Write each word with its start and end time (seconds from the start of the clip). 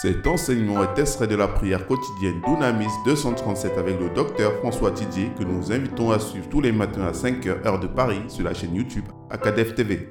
Cet 0.00 0.26
enseignement 0.26 0.82
est 0.82 0.98
extrait 0.98 1.26
de 1.26 1.36
la 1.36 1.46
prière 1.46 1.86
quotidienne 1.86 2.40
d'Unamis 2.46 2.88
237 3.04 3.76
avec 3.76 4.00
le 4.00 4.08
docteur 4.14 4.54
François 4.60 4.90
Didier 4.92 5.28
que 5.38 5.44
nous 5.44 5.72
invitons 5.72 6.10
à 6.10 6.18
suivre 6.18 6.48
tous 6.48 6.62
les 6.62 6.72
matins 6.72 7.02
à 7.02 7.12
5h 7.12 7.66
heure 7.66 7.78
de 7.78 7.86
Paris 7.86 8.22
sur 8.28 8.42
la 8.42 8.54
chaîne 8.54 8.74
YouTube 8.74 9.04
Acadef 9.28 9.74
TV. 9.74 10.08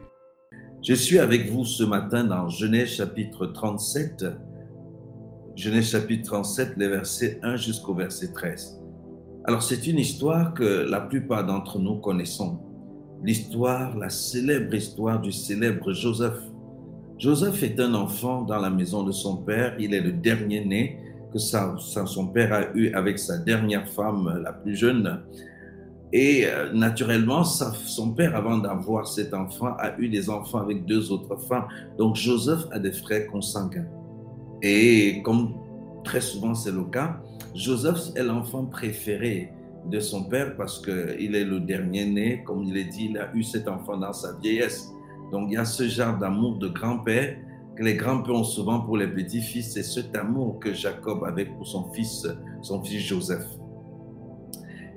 Je 0.83 0.93
suis 0.93 1.17
avec 1.17 1.49
vous 1.49 1.65
ce 1.65 1.83
matin 1.83 2.23
dans 2.23 2.49
Genèse 2.49 2.89
chapitre 2.89 3.47
37. 3.47 4.25
Genèse 5.55 5.89
chapitre 5.89 6.27
37, 6.33 6.73
les 6.77 6.87
versets 6.87 7.39
1 7.41 7.55
jusqu'au 7.55 7.95
verset 7.95 8.31
13. 8.31 8.79
Alors 9.45 9.63
c'est 9.63 9.87
une 9.87 9.97
histoire 9.97 10.53
que 10.53 10.87
la 10.87 11.01
plupart 11.01 11.47
d'entre 11.47 11.79
nous 11.79 11.95
connaissons. 11.95 12.59
L'histoire, 13.23 13.97
la 13.97 14.09
célèbre 14.09 14.75
histoire 14.75 15.19
du 15.19 15.31
célèbre 15.31 15.93
Joseph 15.93 16.39
Joseph 17.19 17.61
est 17.63 17.77
un 17.81 17.93
enfant 17.95 18.43
dans 18.43 18.59
la 18.59 18.69
maison 18.69 19.03
de 19.03 19.11
son 19.11 19.35
père. 19.35 19.75
Il 19.77 19.93
est 19.93 19.99
le 19.99 20.13
dernier 20.13 20.63
né 20.63 20.97
que 21.33 21.37
son 21.37 22.27
père 22.27 22.53
a 22.53 22.73
eu 22.73 22.93
avec 22.93 23.19
sa 23.19 23.37
dernière 23.37 23.87
femme, 23.89 24.41
la 24.41 24.53
plus 24.53 24.77
jeune. 24.77 25.21
Et 26.13 26.45
euh, 26.45 26.71
naturellement, 26.71 27.43
son 27.43 28.13
père, 28.13 28.35
avant 28.37 28.57
d'avoir 28.57 29.05
cet 29.05 29.33
enfant, 29.33 29.75
a 29.77 29.99
eu 29.99 30.07
des 30.07 30.29
enfants 30.29 30.59
avec 30.59 30.85
deux 30.85 31.11
autres 31.11 31.35
femmes. 31.41 31.67
Donc 31.97 32.15
Joseph 32.15 32.61
a 32.71 32.79
des 32.79 32.93
frères 32.93 33.27
consanguins. 33.27 33.85
Et 34.61 35.21
comme 35.21 35.55
très 36.05 36.21
souvent 36.21 36.55
c'est 36.55 36.71
le 36.71 36.85
cas, 36.85 37.21
Joseph 37.53 38.15
est 38.15 38.23
l'enfant 38.23 38.65
préféré 38.65 39.51
de 39.91 39.99
son 39.99 40.23
père 40.23 40.55
parce 40.55 40.81
qu'il 40.81 41.35
est 41.35 41.45
le 41.45 41.59
dernier 41.59 42.05
né. 42.05 42.43
Comme 42.45 42.63
il 42.63 42.77
est 42.77 42.85
dit, 42.85 43.09
il 43.11 43.17
a 43.17 43.29
eu 43.35 43.43
cet 43.43 43.67
enfant 43.67 43.97
dans 43.97 44.13
sa 44.13 44.37
vieillesse. 44.37 44.89
Donc 45.31 45.49
il 45.49 45.53
y 45.53 45.57
a 45.57 45.65
ce 45.65 45.87
genre 45.87 46.17
d'amour 46.17 46.57
de 46.57 46.67
grand-père 46.67 47.37
que 47.75 47.83
les 47.83 47.95
grands-pères 47.95 48.35
ont 48.35 48.43
souvent 48.43 48.81
pour 48.81 48.97
les 48.97 49.07
petits-fils. 49.07 49.73
C'est 49.73 49.83
cet 49.83 50.15
amour 50.15 50.59
que 50.59 50.73
Jacob 50.73 51.23
avait 51.23 51.45
pour 51.45 51.65
son 51.65 51.91
fils, 51.91 52.27
son 52.61 52.83
fils 52.83 53.01
Joseph. 53.01 53.45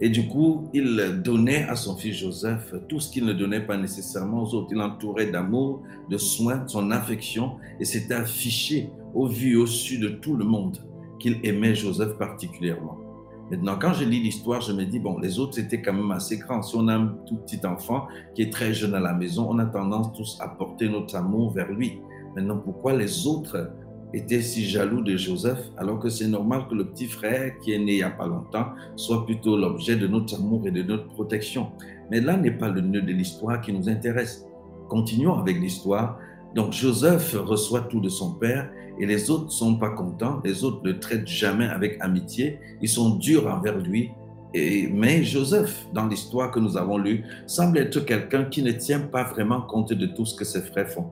Et 0.00 0.08
du 0.08 0.27
coup, 0.27 0.69
il 0.74 1.22
donnait 1.22 1.62
à 1.69 1.77
son 1.77 1.97
fils 1.97 2.16
Joseph 2.16 2.74
tout 2.89 2.98
ce 2.98 3.12
qu'il 3.12 3.24
ne 3.24 3.33
donnait 3.33 3.61
pas 3.61 3.77
nécessairement 3.77 4.42
aux 4.42 4.52
autres. 4.55 4.69
Il 4.72 4.80
entourait 4.80 5.30
d'amour, 5.30 5.83
de 6.11 6.19
soins, 6.19 6.64
de 6.64 6.69
son 6.69 6.91
affection, 6.91 7.52
et 7.78 7.84
c'était 7.84 8.14
affiché 8.14 8.91
au 9.14 9.28
vu 9.28 9.52
et 9.52 9.56
au 9.56 9.67
su 9.67 9.98
de 9.98 10.08
tout 10.08 10.34
le 10.34 10.44
monde 10.44 10.78
qu'il 11.20 11.39
aimait 11.44 11.77
Joseph 11.77 12.19
particulièrement. 12.19 13.02
Maintenant, 13.51 13.77
quand 13.79 13.93
je 13.93 14.05
lis 14.05 14.21
l'histoire, 14.21 14.61
je 14.61 14.73
me 14.73 14.85
dis, 14.85 14.98
bon, 14.98 15.19
les 15.19 15.39
autres 15.39 15.59
étaient 15.59 15.83
quand 15.83 15.93
même 15.93 16.11
assez 16.11 16.39
grands. 16.39 16.62
Si 16.62 16.75
on 16.77 16.89
a 16.89 16.95
un 16.95 17.09
tout 17.27 17.37
petit 17.37 17.65
enfant 17.67 18.07
qui 18.35 18.43
est 18.43 18.53
très 18.53 18.73
jeune 18.73 18.95
à 18.95 19.01
la 19.01 19.12
maison, 19.12 19.47
on 19.51 19.59
a 19.59 19.67
tendance 19.67 20.12
tous 20.15 20.39
à 20.41 20.48
porter 20.48 20.89
notre 20.89 21.17
amour 21.17 21.53
vers 21.53 21.70
lui. 21.70 22.01
Maintenant, 22.35 22.59
pourquoi 22.59 22.95
les 22.95 23.27
autres 23.27 23.70
étaient 24.15 24.41
si 24.41 24.65
jaloux 24.65 25.03
de 25.03 25.17
Joseph, 25.17 25.59
alors 25.77 25.98
que 25.98 26.09
c'est 26.09 26.29
normal 26.29 26.67
que 26.69 26.75
le 26.75 26.87
petit 26.87 27.07
frère 27.07 27.59
qui 27.59 27.73
est 27.73 27.79
né 27.79 27.93
il 27.93 27.97
n'y 27.97 28.03
a 28.03 28.11
pas 28.11 28.27
longtemps 28.27 28.67
soit 28.97 29.25
plutôt 29.25 29.57
l'objet 29.57 29.97
de 29.97 30.07
notre 30.07 30.35
amour 30.35 30.67
et 30.67 30.70
de 30.70 30.83
notre 30.83 31.09
protection? 31.09 31.73
Mais 32.11 32.20
là 32.20 32.37
n'est 32.37 32.57
pas 32.57 32.69
le 32.69 32.81
nœud 32.81 33.03
de 33.03 33.13
l'histoire 33.13 33.61
qui 33.61 33.73
nous 33.73 33.89
intéresse. 33.89 34.47
Continuons 34.89 35.35
avec 35.35 35.59
l'histoire. 35.59 36.19
Donc 36.55 36.72
Joseph 36.72 37.34
reçoit 37.34 37.83
tout 37.83 38.00
de 38.00 38.08
son 38.08 38.34
père 38.34 38.70
et 38.98 39.06
les 39.06 39.31
autres 39.31 39.47
ne 39.47 39.50
sont 39.50 39.77
pas 39.77 39.91
contents, 39.91 40.41
les 40.45 40.64
autres 40.64 40.81
ne 40.84 40.92
traitent 40.92 41.27
jamais 41.27 41.67
avec 41.67 41.97
amitié, 42.00 42.58
ils 42.81 42.89
sont 42.89 43.17
durs 43.17 43.47
envers 43.47 43.78
lui. 43.78 44.11
Et, 44.55 44.86
mais 44.92 45.25
Joseph, 45.25 45.86
dans 45.95 46.06
l'histoire 46.06 46.50
que 46.50 46.61
nous 46.61 46.77
avons 46.77 46.98
lue, 46.98 47.25
semble 47.47 47.78
être 47.78 48.00
quelqu'un 48.00 48.45
qui 48.45 48.62
ne 48.62 48.73
tient 48.73 49.00
pas 49.00 49.25
vraiment 49.25 49.62
compte 49.62 49.95
de 49.95 50.06
tout 50.06 50.27
ce 50.27 50.34
que 50.34 50.45
ses 50.45 50.61
frères 50.61 50.91
font. 50.91 51.06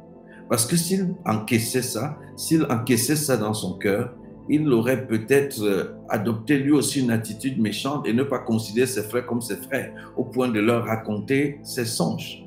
Parce 0.51 0.67
que 0.67 0.77
s'il 0.77 1.15
encaissait 1.25 1.81
ça, 1.81 2.19
s'il 2.37 2.65
encaissait 2.65 3.17
ça 3.17 3.39
dans 3.39 3.55
son 3.55 3.79
cœur, 3.79 4.15
il 4.49 4.71
aurait 4.73 5.07
peut-être 5.07 5.63
euh, 5.63 5.97
adopté 6.09 6.59
lui 6.59 6.73
aussi 6.73 7.01
une 7.01 7.13
attitude 7.13 7.61
méchante 7.61 8.07
et 8.07 8.13
ne 8.13 8.25
pas 8.25 8.41
considérer 8.41 8.89
ses 8.89 9.05
frères 9.05 9.25
comme 9.25 9.41
ses 9.41 9.57
frères, 9.57 9.95
au 10.17 10.25
point 10.25 10.49
de 10.49 10.59
leur 10.59 10.85
raconter 10.85 11.61
ses 11.63 11.85
songes. 11.85 12.45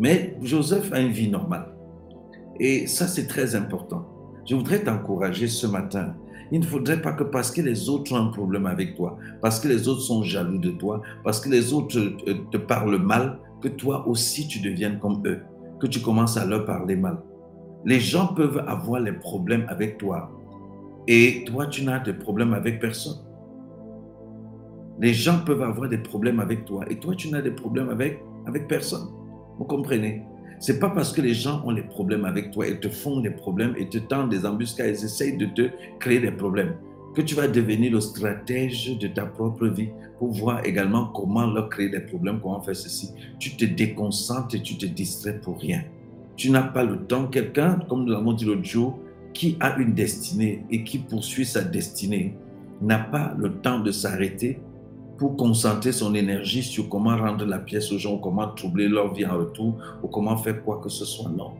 Mais 0.00 0.34
Joseph 0.42 0.90
a 0.92 1.00
une 1.00 1.12
vie 1.12 1.28
normale. 1.28 1.66
Et 2.58 2.86
ça, 2.86 3.06
c'est 3.06 3.26
très 3.26 3.54
important. 3.54 4.06
Je 4.48 4.54
voudrais 4.54 4.82
t'encourager 4.82 5.46
ce 5.46 5.66
matin. 5.66 6.14
Il 6.50 6.60
ne 6.60 6.64
faudrait 6.64 7.02
pas 7.02 7.12
que 7.12 7.22
parce 7.22 7.50
que 7.50 7.60
les 7.60 7.88
autres 7.90 8.12
ont 8.14 8.16
un 8.16 8.30
problème 8.30 8.66
avec 8.66 8.96
toi, 8.96 9.18
parce 9.42 9.60
que 9.60 9.68
les 9.68 9.86
autres 9.86 10.00
sont 10.00 10.22
jaloux 10.22 10.58
de 10.58 10.70
toi, 10.70 11.02
parce 11.22 11.38
que 11.38 11.50
les 11.50 11.72
autres 11.72 12.00
te, 12.50 12.56
parlent 12.56 12.98
mal, 12.98 13.38
que 13.60 13.68
toi 13.68 14.08
aussi 14.08 14.48
tu 14.48 14.60
deviennes 14.60 14.98
comme 14.98 15.22
eux, 15.26 15.42
que 15.78 15.86
tu 15.86 16.00
commences 16.00 16.36
à 16.36 16.46
leur 16.46 16.64
parler 16.64 16.96
mal. 16.96 17.18
Les 17.84 18.00
gens 18.00 18.28
peuvent 18.28 18.64
avoir 18.66 19.00
les 19.00 19.12
problèmes 19.12 19.64
avec 19.68 19.98
toi 19.98 20.30
et 21.06 21.44
toi 21.44 21.66
tu 21.66 21.84
n'as 21.84 22.00
de 22.00 22.12
problèmes 22.12 22.54
avec 22.54 22.80
personne. 22.80 23.18
Les 24.98 25.14
gens 25.14 25.38
peuvent 25.46 25.62
avoir 25.62 25.88
des 25.88 25.98
problèmes 25.98 26.40
avec 26.40 26.64
toi 26.64 26.84
et 26.90 26.98
toi 26.98 27.14
tu 27.14 27.30
n'as 27.30 27.42
de 27.42 27.50
problèmes 27.50 27.90
avec, 27.90 28.24
avec 28.46 28.66
personne. 28.66 29.19
Vous 29.60 29.66
comprenez? 29.66 30.22
C'est 30.58 30.80
pas 30.80 30.88
parce 30.88 31.12
que 31.12 31.20
les 31.20 31.34
gens 31.34 31.62
ont 31.66 31.72
des 31.72 31.82
problèmes 31.82 32.24
avec 32.24 32.50
toi 32.50 32.66
et 32.66 32.80
te 32.80 32.88
font 32.88 33.20
des 33.20 33.30
problèmes 33.30 33.74
et 33.78 33.90
te 33.90 33.98
tendent 33.98 34.30
des 34.30 34.46
embuscades 34.46 34.88
et 34.88 35.04
essayent 35.04 35.36
de 35.36 35.44
te 35.44 35.68
créer 35.98 36.18
des 36.18 36.30
problèmes 36.30 36.76
que 37.14 37.20
tu 37.20 37.34
vas 37.34 37.46
devenir 37.46 37.92
le 37.92 38.00
stratège 38.00 38.96
de 38.98 39.06
ta 39.08 39.26
propre 39.26 39.66
vie 39.66 39.88
pour 40.18 40.30
voir 40.30 40.64
également 40.64 41.06
comment 41.06 41.46
leur 41.46 41.68
créer 41.68 41.90
des 41.90 42.00
problèmes, 42.00 42.40
comment 42.40 42.62
faire 42.62 42.76
ceci. 42.76 43.10
Tu 43.38 43.56
te 43.56 43.66
déconcentres 43.66 44.54
et 44.54 44.62
tu 44.62 44.78
te 44.78 44.86
distrais 44.86 45.38
pour 45.38 45.58
rien. 45.58 45.82
Tu 46.36 46.50
n'as 46.50 46.62
pas 46.62 46.84
le 46.84 47.04
temps. 47.06 47.26
Quelqu'un, 47.26 47.80
comme 47.88 48.04
nous 48.04 48.12
l'avons 48.12 48.32
dit 48.32 48.46
l'autre 48.46 48.64
jour, 48.64 48.98
qui 49.34 49.58
a 49.60 49.76
une 49.76 49.92
destinée 49.92 50.64
et 50.70 50.84
qui 50.84 50.98
poursuit 50.98 51.44
sa 51.44 51.62
destinée, 51.62 52.34
n'a 52.80 52.98
pas 52.98 53.34
le 53.36 53.52
temps 53.52 53.80
de 53.80 53.90
s'arrêter 53.90 54.58
pour 55.20 55.36
concentrer 55.36 55.92
son 55.92 56.14
énergie 56.14 56.62
sur 56.62 56.88
comment 56.88 57.14
rendre 57.14 57.44
la 57.44 57.58
pièce 57.58 57.92
aux 57.92 57.98
gens, 57.98 58.16
comment 58.16 58.48
troubler 58.48 58.88
leur 58.88 59.12
vie 59.12 59.26
en 59.26 59.36
retour, 59.36 59.76
ou 60.02 60.08
comment 60.08 60.38
faire 60.38 60.64
quoi 60.64 60.80
que 60.82 60.88
ce 60.88 61.04
soit. 61.04 61.28
Non. 61.28 61.50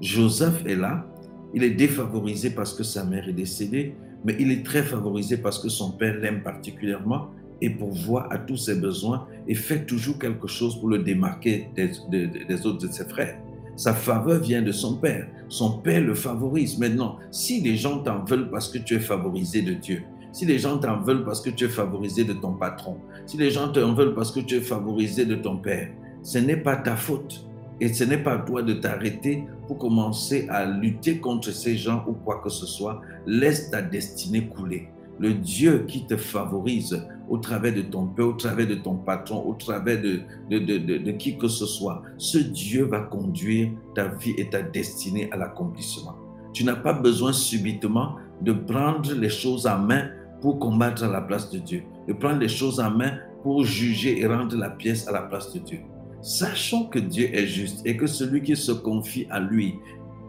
Joseph 0.00 0.64
est 0.64 0.74
là, 0.74 1.04
il 1.52 1.62
est 1.62 1.72
défavorisé 1.72 2.48
parce 2.48 2.72
que 2.72 2.82
sa 2.82 3.04
mère 3.04 3.28
est 3.28 3.34
décédée, 3.34 3.94
mais 4.24 4.34
il 4.40 4.50
est 4.50 4.64
très 4.64 4.82
favorisé 4.82 5.36
parce 5.36 5.58
que 5.58 5.68
son 5.68 5.90
père 5.90 6.16
l'aime 6.16 6.42
particulièrement 6.42 7.26
et 7.60 7.68
pourvoit 7.68 8.32
à 8.32 8.38
tous 8.38 8.56
ses 8.56 8.76
besoins 8.76 9.26
et 9.46 9.54
fait 9.54 9.84
toujours 9.84 10.18
quelque 10.18 10.48
chose 10.48 10.80
pour 10.80 10.88
le 10.88 11.00
démarquer 11.00 11.68
des 11.76 12.66
autres 12.66 12.88
de 12.88 12.90
ses 12.90 13.04
frères. 13.04 13.38
Sa 13.76 13.92
faveur 13.92 14.40
vient 14.40 14.62
de 14.62 14.72
son 14.72 14.96
père. 14.96 15.26
Son 15.48 15.80
père 15.80 16.00
le 16.00 16.14
favorise. 16.14 16.78
Maintenant, 16.78 17.18
si 17.30 17.60
les 17.60 17.76
gens 17.76 17.98
t'en 17.98 18.24
veulent 18.24 18.48
parce 18.50 18.68
que 18.70 18.78
tu 18.78 18.94
es 18.94 19.00
favorisé 19.00 19.60
de 19.60 19.74
Dieu, 19.74 20.04
si 20.34 20.44
les 20.44 20.58
gens 20.58 20.78
t'en 20.78 21.00
veulent 21.00 21.24
parce 21.24 21.40
que 21.40 21.48
tu 21.48 21.64
es 21.64 21.68
favorisé 21.68 22.24
de 22.24 22.32
ton 22.32 22.54
patron, 22.54 22.98
si 23.24 23.36
les 23.36 23.52
gens 23.52 23.68
t'en 23.68 23.94
veulent 23.94 24.14
parce 24.14 24.32
que 24.32 24.40
tu 24.40 24.56
es 24.56 24.60
favorisé 24.60 25.24
de 25.24 25.36
ton 25.36 25.56
père, 25.58 25.88
ce 26.24 26.38
n'est 26.38 26.56
pas 26.56 26.76
ta 26.76 26.96
faute. 26.96 27.46
Et 27.80 27.92
ce 27.92 28.04
n'est 28.04 28.22
pas 28.22 28.38
toi 28.38 28.62
de 28.62 28.72
t'arrêter 28.72 29.44
pour 29.66 29.78
commencer 29.78 30.46
à 30.48 30.64
lutter 30.64 31.18
contre 31.18 31.50
ces 31.50 31.76
gens 31.76 32.04
ou 32.08 32.12
quoi 32.12 32.40
que 32.42 32.48
ce 32.50 32.66
soit. 32.66 33.00
Laisse 33.26 33.70
ta 33.70 33.82
destinée 33.82 34.46
couler. 34.46 34.88
Le 35.18 35.34
Dieu 35.34 35.84
qui 35.86 36.06
te 36.06 36.16
favorise 36.16 37.06
au 37.28 37.38
travers 37.38 37.74
de 37.74 37.82
ton 37.82 38.06
père, 38.06 38.26
au 38.26 38.32
travers 38.32 38.66
de 38.66 38.74
ton 38.74 38.96
patron, 38.96 39.44
au 39.44 39.54
travers 39.54 40.00
de, 40.00 40.20
de, 40.50 40.58
de, 40.58 40.98
de 40.98 41.10
qui 41.12 41.38
que 41.38 41.48
ce 41.48 41.66
soit, 41.66 42.02
ce 42.16 42.38
Dieu 42.38 42.84
va 42.84 43.00
conduire 43.00 43.70
ta 43.94 44.08
vie 44.08 44.34
et 44.36 44.48
ta 44.50 44.62
destinée 44.62 45.28
à 45.30 45.36
l'accomplissement. 45.36 46.16
Tu 46.52 46.64
n'as 46.64 46.76
pas 46.76 46.92
besoin 46.92 47.32
subitement 47.32 48.16
de 48.40 48.52
prendre 48.52 49.12
les 49.14 49.28
choses 49.28 49.66
en 49.66 49.78
main 49.78 50.08
pour 50.44 50.58
combattre 50.58 51.04
à 51.04 51.08
la 51.08 51.22
place 51.22 51.50
de 51.50 51.58
Dieu, 51.58 51.84
de 52.06 52.12
prendre 52.12 52.38
les 52.38 52.48
choses 52.48 52.78
en 52.78 52.90
main 52.90 53.12
pour 53.42 53.64
juger 53.64 54.20
et 54.20 54.26
rendre 54.26 54.54
la 54.58 54.68
pièce 54.68 55.08
à 55.08 55.12
la 55.12 55.22
place 55.22 55.50
de 55.54 55.58
Dieu. 55.58 55.78
Sachant 56.20 56.84
que 56.84 56.98
Dieu 56.98 57.34
est 57.34 57.46
juste 57.46 57.80
et 57.86 57.96
que 57.96 58.06
celui 58.06 58.42
qui 58.42 58.54
se 58.54 58.72
confie 58.72 59.26
à 59.30 59.40
lui 59.40 59.76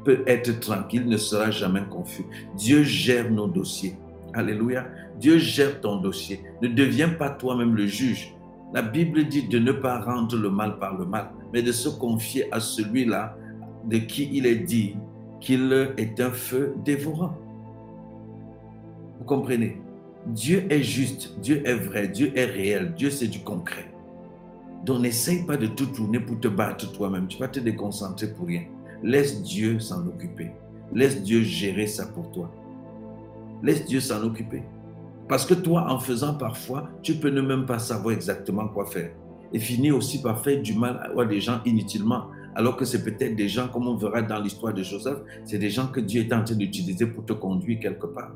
peut 0.05 0.23
être 0.25 0.57
tranquille, 0.61 1.05
ne 1.05 1.17
sera 1.17 1.51
jamais 1.51 1.83
confus. 1.91 2.23
Dieu 2.55 2.83
gère 2.83 3.29
nos 3.29 3.47
dossiers. 3.47 3.97
Alléluia. 4.33 4.87
Dieu 5.19 5.37
gère 5.37 5.81
ton 5.81 5.97
dossier. 5.97 6.39
Ne 6.61 6.69
deviens 6.69 7.09
pas 7.09 7.31
toi-même 7.31 7.75
le 7.75 7.85
juge. 7.85 8.33
La 8.73 8.83
Bible 8.83 9.25
dit 9.25 9.49
de 9.49 9.59
ne 9.59 9.73
pas 9.73 9.99
rendre 9.99 10.37
le 10.37 10.49
mal 10.49 10.79
par 10.79 10.97
le 10.97 11.03
mal, 11.03 11.31
mais 11.51 11.61
de 11.61 11.73
se 11.73 11.89
confier 11.89 12.47
à 12.53 12.61
celui-là 12.61 13.35
de 13.83 13.97
qui 13.97 14.29
il 14.31 14.45
est 14.45 14.63
dit 14.63 14.95
qu'il 15.41 15.73
est 15.97 16.21
un 16.21 16.31
feu 16.31 16.73
dévorant. 16.85 17.35
Vous 19.19 19.25
comprenez? 19.25 19.81
Dieu 20.27 20.65
est 20.69 20.81
juste, 20.81 21.39
Dieu 21.39 21.61
est 21.65 21.75
vrai, 21.75 22.07
Dieu 22.07 22.31
est 22.35 22.45
réel, 22.45 22.93
Dieu 22.95 23.09
c'est 23.11 23.27
du 23.27 23.39
concret. 23.39 23.85
Donc 24.83 25.01
n'essaye 25.01 25.45
pas 25.45 25.57
de 25.57 25.67
tout 25.67 25.85
tourner 25.87 26.19
pour 26.19 26.39
te 26.39 26.47
battre 26.47 26.91
toi-même. 26.91 27.27
Tu 27.27 27.37
vas 27.37 27.47
te 27.47 27.59
déconcentrer 27.59 28.33
pour 28.33 28.47
rien. 28.47 28.63
Laisse 29.03 29.41
Dieu 29.43 29.79
s'en 29.79 30.05
occuper. 30.07 30.51
Laisse 30.93 31.21
Dieu 31.21 31.41
gérer 31.41 31.87
ça 31.87 32.07
pour 32.07 32.31
toi. 32.31 32.51
Laisse 33.61 33.85
Dieu 33.85 33.99
s'en 33.99 34.23
occuper. 34.23 34.63
Parce 35.27 35.45
que 35.45 35.55
toi, 35.55 35.91
en 35.91 35.99
faisant 35.99 36.35
parfois, 36.35 36.89
tu 37.01 37.15
peux 37.15 37.29
ne 37.29 37.41
même 37.41 37.65
pas 37.65 37.79
savoir 37.79 38.13
exactement 38.13 38.67
quoi 38.67 38.85
faire. 38.85 39.11
Et 39.53 39.59
finir 39.59 39.95
aussi 39.95 40.21
par 40.21 40.43
faire 40.43 40.61
du 40.61 40.73
mal 40.73 41.11
à 41.17 41.25
des 41.25 41.39
gens 41.39 41.61
inutilement 41.65 42.25
alors 42.55 42.77
que 42.77 42.85
c'est 42.85 43.03
peut-être 43.03 43.35
des 43.35 43.49
gens, 43.49 43.67
comme 43.67 43.87
on 43.87 43.97
verra 43.97 44.21
dans 44.21 44.39
l'histoire 44.39 44.73
de 44.73 44.81
Joseph, 44.81 45.17
c'est 45.43 45.59
des 45.59 45.69
gens 45.69 45.87
que 45.87 45.99
Dieu 45.99 46.21
est 46.21 46.33
en 46.33 46.41
train 46.43 46.55
d'utiliser 46.55 47.05
pour 47.05 47.25
te 47.25 47.33
conduire 47.33 47.79
quelque 47.79 48.07
part. 48.07 48.31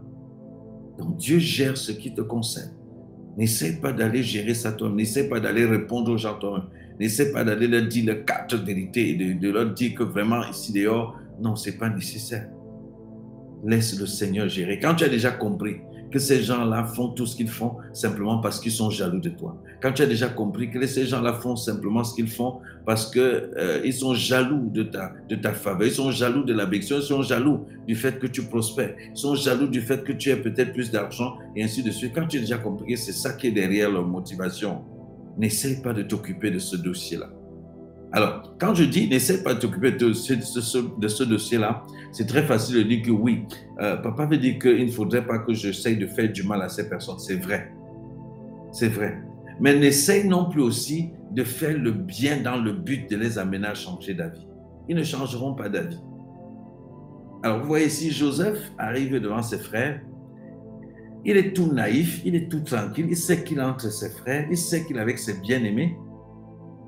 Donc 1.00 1.18
Dieu 1.18 1.40
gère 1.40 1.78
ce 1.78 1.92
qui 1.92 2.14
te 2.14 2.22
concerne. 2.22 2.72
N'essaie 3.38 3.80
pas 3.80 3.94
d'aller 3.94 4.22
gérer 4.22 4.54
ça 4.54 4.74
toi-même. 4.74 4.98
N'essaie 4.98 5.30
pas 5.30 5.40
d'aller 5.40 5.66
répondre 5.66 6.12
aux 6.12 6.18
gens 6.18 6.38
toi-même. 6.38 6.68
N'essaie 7.00 7.32
pas 7.32 7.46
d'aller 7.46 7.68
leur 7.68 7.88
dire 7.88 8.14
les 8.14 8.26
quatre 8.26 8.58
vérités 8.58 9.12
et 9.12 9.34
de, 9.34 9.50
leur 9.50 9.74
dire 9.74 9.96
que 9.96 10.04
vraiment 10.04 10.44
ici 10.50 10.74
dehors, 10.74 11.18
non, 11.42 11.56
c'est 11.56 11.78
pas 11.78 11.90
nécessaire. 11.90 12.50
Laisse 13.66 13.98
le 13.98 14.06
Seigneur 14.06 14.50
gérer. 14.50 14.78
Quand 14.80 14.96
tu 14.96 15.06
as 15.06 15.10
déjà 15.10 15.32
compris 15.32 15.78
que 16.12 16.20
ces 16.20 16.42
gens-là 16.42 16.84
font 16.84 17.10
tout 17.10 17.26
ce 17.26 17.36
qu'ils 17.36 17.50
font 17.50 17.78
simplement 17.94 18.40
parce 18.40 18.60
qu'ils 18.60 18.72
sont 18.72 18.90
jaloux 18.90 19.20
de 19.20 19.30
toi. 19.30 19.56
Quand 19.82 19.92
tu 19.92 20.02
as 20.02 20.06
déjà 20.06 20.28
compris 20.28 20.70
que 20.70 20.86
ces 20.86 21.06
gens-là 21.06 21.34
font 21.34 21.56
simplement 21.56 22.04
ce 22.04 22.16
qu'ils 22.16 22.30
font 22.30 22.60
parce 22.86 23.10
qu'ils 23.12 23.22
euh, 23.22 23.92
sont 23.92 24.14
jaloux 24.14 24.70
de 24.70 24.84
ta, 24.84 25.54
faveur, 25.54 25.88
ils 25.88 25.94
sont 25.94 26.12
jaloux 26.12 26.44
de 26.44 26.54
la 26.54 26.66
bénédiction, 26.66 26.98
ils 26.98 27.04
sont 27.04 27.22
jaloux 27.22 27.66
du 27.88 27.96
fait 27.96 28.20
que 28.20 28.28
tu 28.28 28.44
prospères, 28.44 28.96
ils 29.12 29.18
sont 29.18 29.36
jaloux 29.36 29.68
du 29.68 29.82
fait 29.82 30.04
que 30.04 30.14
tu 30.14 30.30
aies 30.30 30.42
peut-être 30.42 30.74
plus 30.74 30.92
d'argent 30.92 31.38
et 31.56 31.64
ainsi 31.64 31.84
de 31.84 31.92
suite. 31.92 32.14
Quand 32.16 32.28
tu 32.28 32.38
as 32.38 32.42
déjà 32.42 32.58
compris 32.58 32.98
c'est 32.98 33.12
ça 33.12 33.34
qui 33.34 33.48
est 33.48 33.52
derrière 33.52 33.92
leur 33.92 34.08
motivation, 34.08 34.82
n'essaye 35.38 35.82
pas 35.82 35.94
de 35.94 36.04
t'occuper 36.04 36.52
de 36.52 36.60
ce 36.60 36.76
dossier-là. 36.76 37.30
Alors, 38.12 38.56
quand 38.60 38.74
je 38.74 38.86
dis 38.86 39.08
n'essaie 39.08 39.44
pas 39.44 39.54
de 39.54 39.60
t'occuper 39.60 39.92
de 39.92 40.14
ce, 40.14 40.34
de 40.34 41.26
dossier-là, 41.26 41.86
c'est 42.12 42.26
très 42.26 42.44
facile 42.44 42.78
de 42.78 42.84
dire 42.84 43.04
que 43.04 43.12
oui, 43.12 43.46
euh, 43.80 43.98
papa 43.98 44.26
veut 44.26 44.38
dire 44.38 44.58
qu'il 44.58 44.86
ne 44.86 44.92
faudrait 44.92 45.26
pas 45.26 45.40
que 45.40 45.54
j'essaye 45.54 45.98
de 45.98 46.08
faire 46.08 46.32
du 46.32 46.44
mal 46.44 46.62
à 46.62 46.70
ces 46.70 46.90
personnes. 46.90 47.20
C'est 47.20 47.36
vrai. 47.36 47.72
C'est 48.72 48.88
vrai. 48.88 49.22
Mais 49.60 49.78
n'essaye 49.78 50.28
non 50.28 50.50
plus 50.50 50.62
aussi 50.62 51.12
de 51.32 51.44
faire 51.44 51.78
le 51.78 51.92
bien 51.92 52.42
dans 52.42 52.58
le 52.58 52.72
but 52.72 53.10
de 53.10 53.16
les 53.16 53.38
amener 53.38 53.68
à 53.68 53.76
changer 53.76 54.16
d'avis. 54.16 54.48
Ils 54.88 54.96
ne 54.96 55.04
changeront 55.04 55.54
pas 55.54 55.70
d'avis. 55.70 56.00
Alors, 57.44 57.60
vous 57.60 57.68
voyez 57.68 57.90
si 57.90 58.10
Joseph 58.10 58.60
arrive 58.80 59.20
devant 59.20 59.44
ses 59.44 59.60
frères. 59.60 60.02
Il 61.26 61.38
est 61.38 61.54
tout 61.54 61.72
naïf, 61.72 62.22
il 62.26 62.34
est 62.36 62.50
tout 62.50 62.62
tranquille, 62.62 63.08
il 63.10 63.18
sait 63.18 63.44
qu'il 63.44 63.60
est 63.60 63.64
entre 63.64 63.92
ses 63.92 64.10
frères, 64.10 64.48
il 64.50 64.58
sait 64.58 64.86
qu'il 64.86 64.98
est 64.98 65.02
avec 65.02 65.20
ses 65.20 65.40
bien-aimés. 65.42 65.96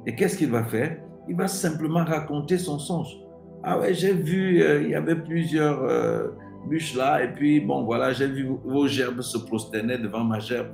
Et 0.08 0.16
qu'est-ce 0.16 0.38
qu'il 0.38 0.50
va 0.50 0.64
faire? 0.64 0.98
Il 1.32 1.38
va 1.38 1.48
simplement 1.48 2.04
raconter 2.04 2.58
son 2.58 2.78
songe. 2.78 3.18
Ah 3.64 3.80
ouais, 3.80 3.94
j'ai 3.94 4.12
vu, 4.12 4.62
euh, 4.62 4.82
il 4.84 4.90
y 4.90 4.96
avait 4.96 5.16
plusieurs 5.16 5.82
euh, 5.82 6.28
bûches 6.68 6.94
là, 6.94 7.24
et 7.24 7.32
puis 7.32 7.62
bon, 7.62 7.86
voilà, 7.86 8.12
j'ai 8.12 8.28
vu 8.28 8.50
vos 8.66 8.86
gerbes 8.86 9.22
se 9.22 9.38
prosterner 9.38 9.98
devant 9.98 10.26
ma 10.26 10.40
gerbe. 10.40 10.68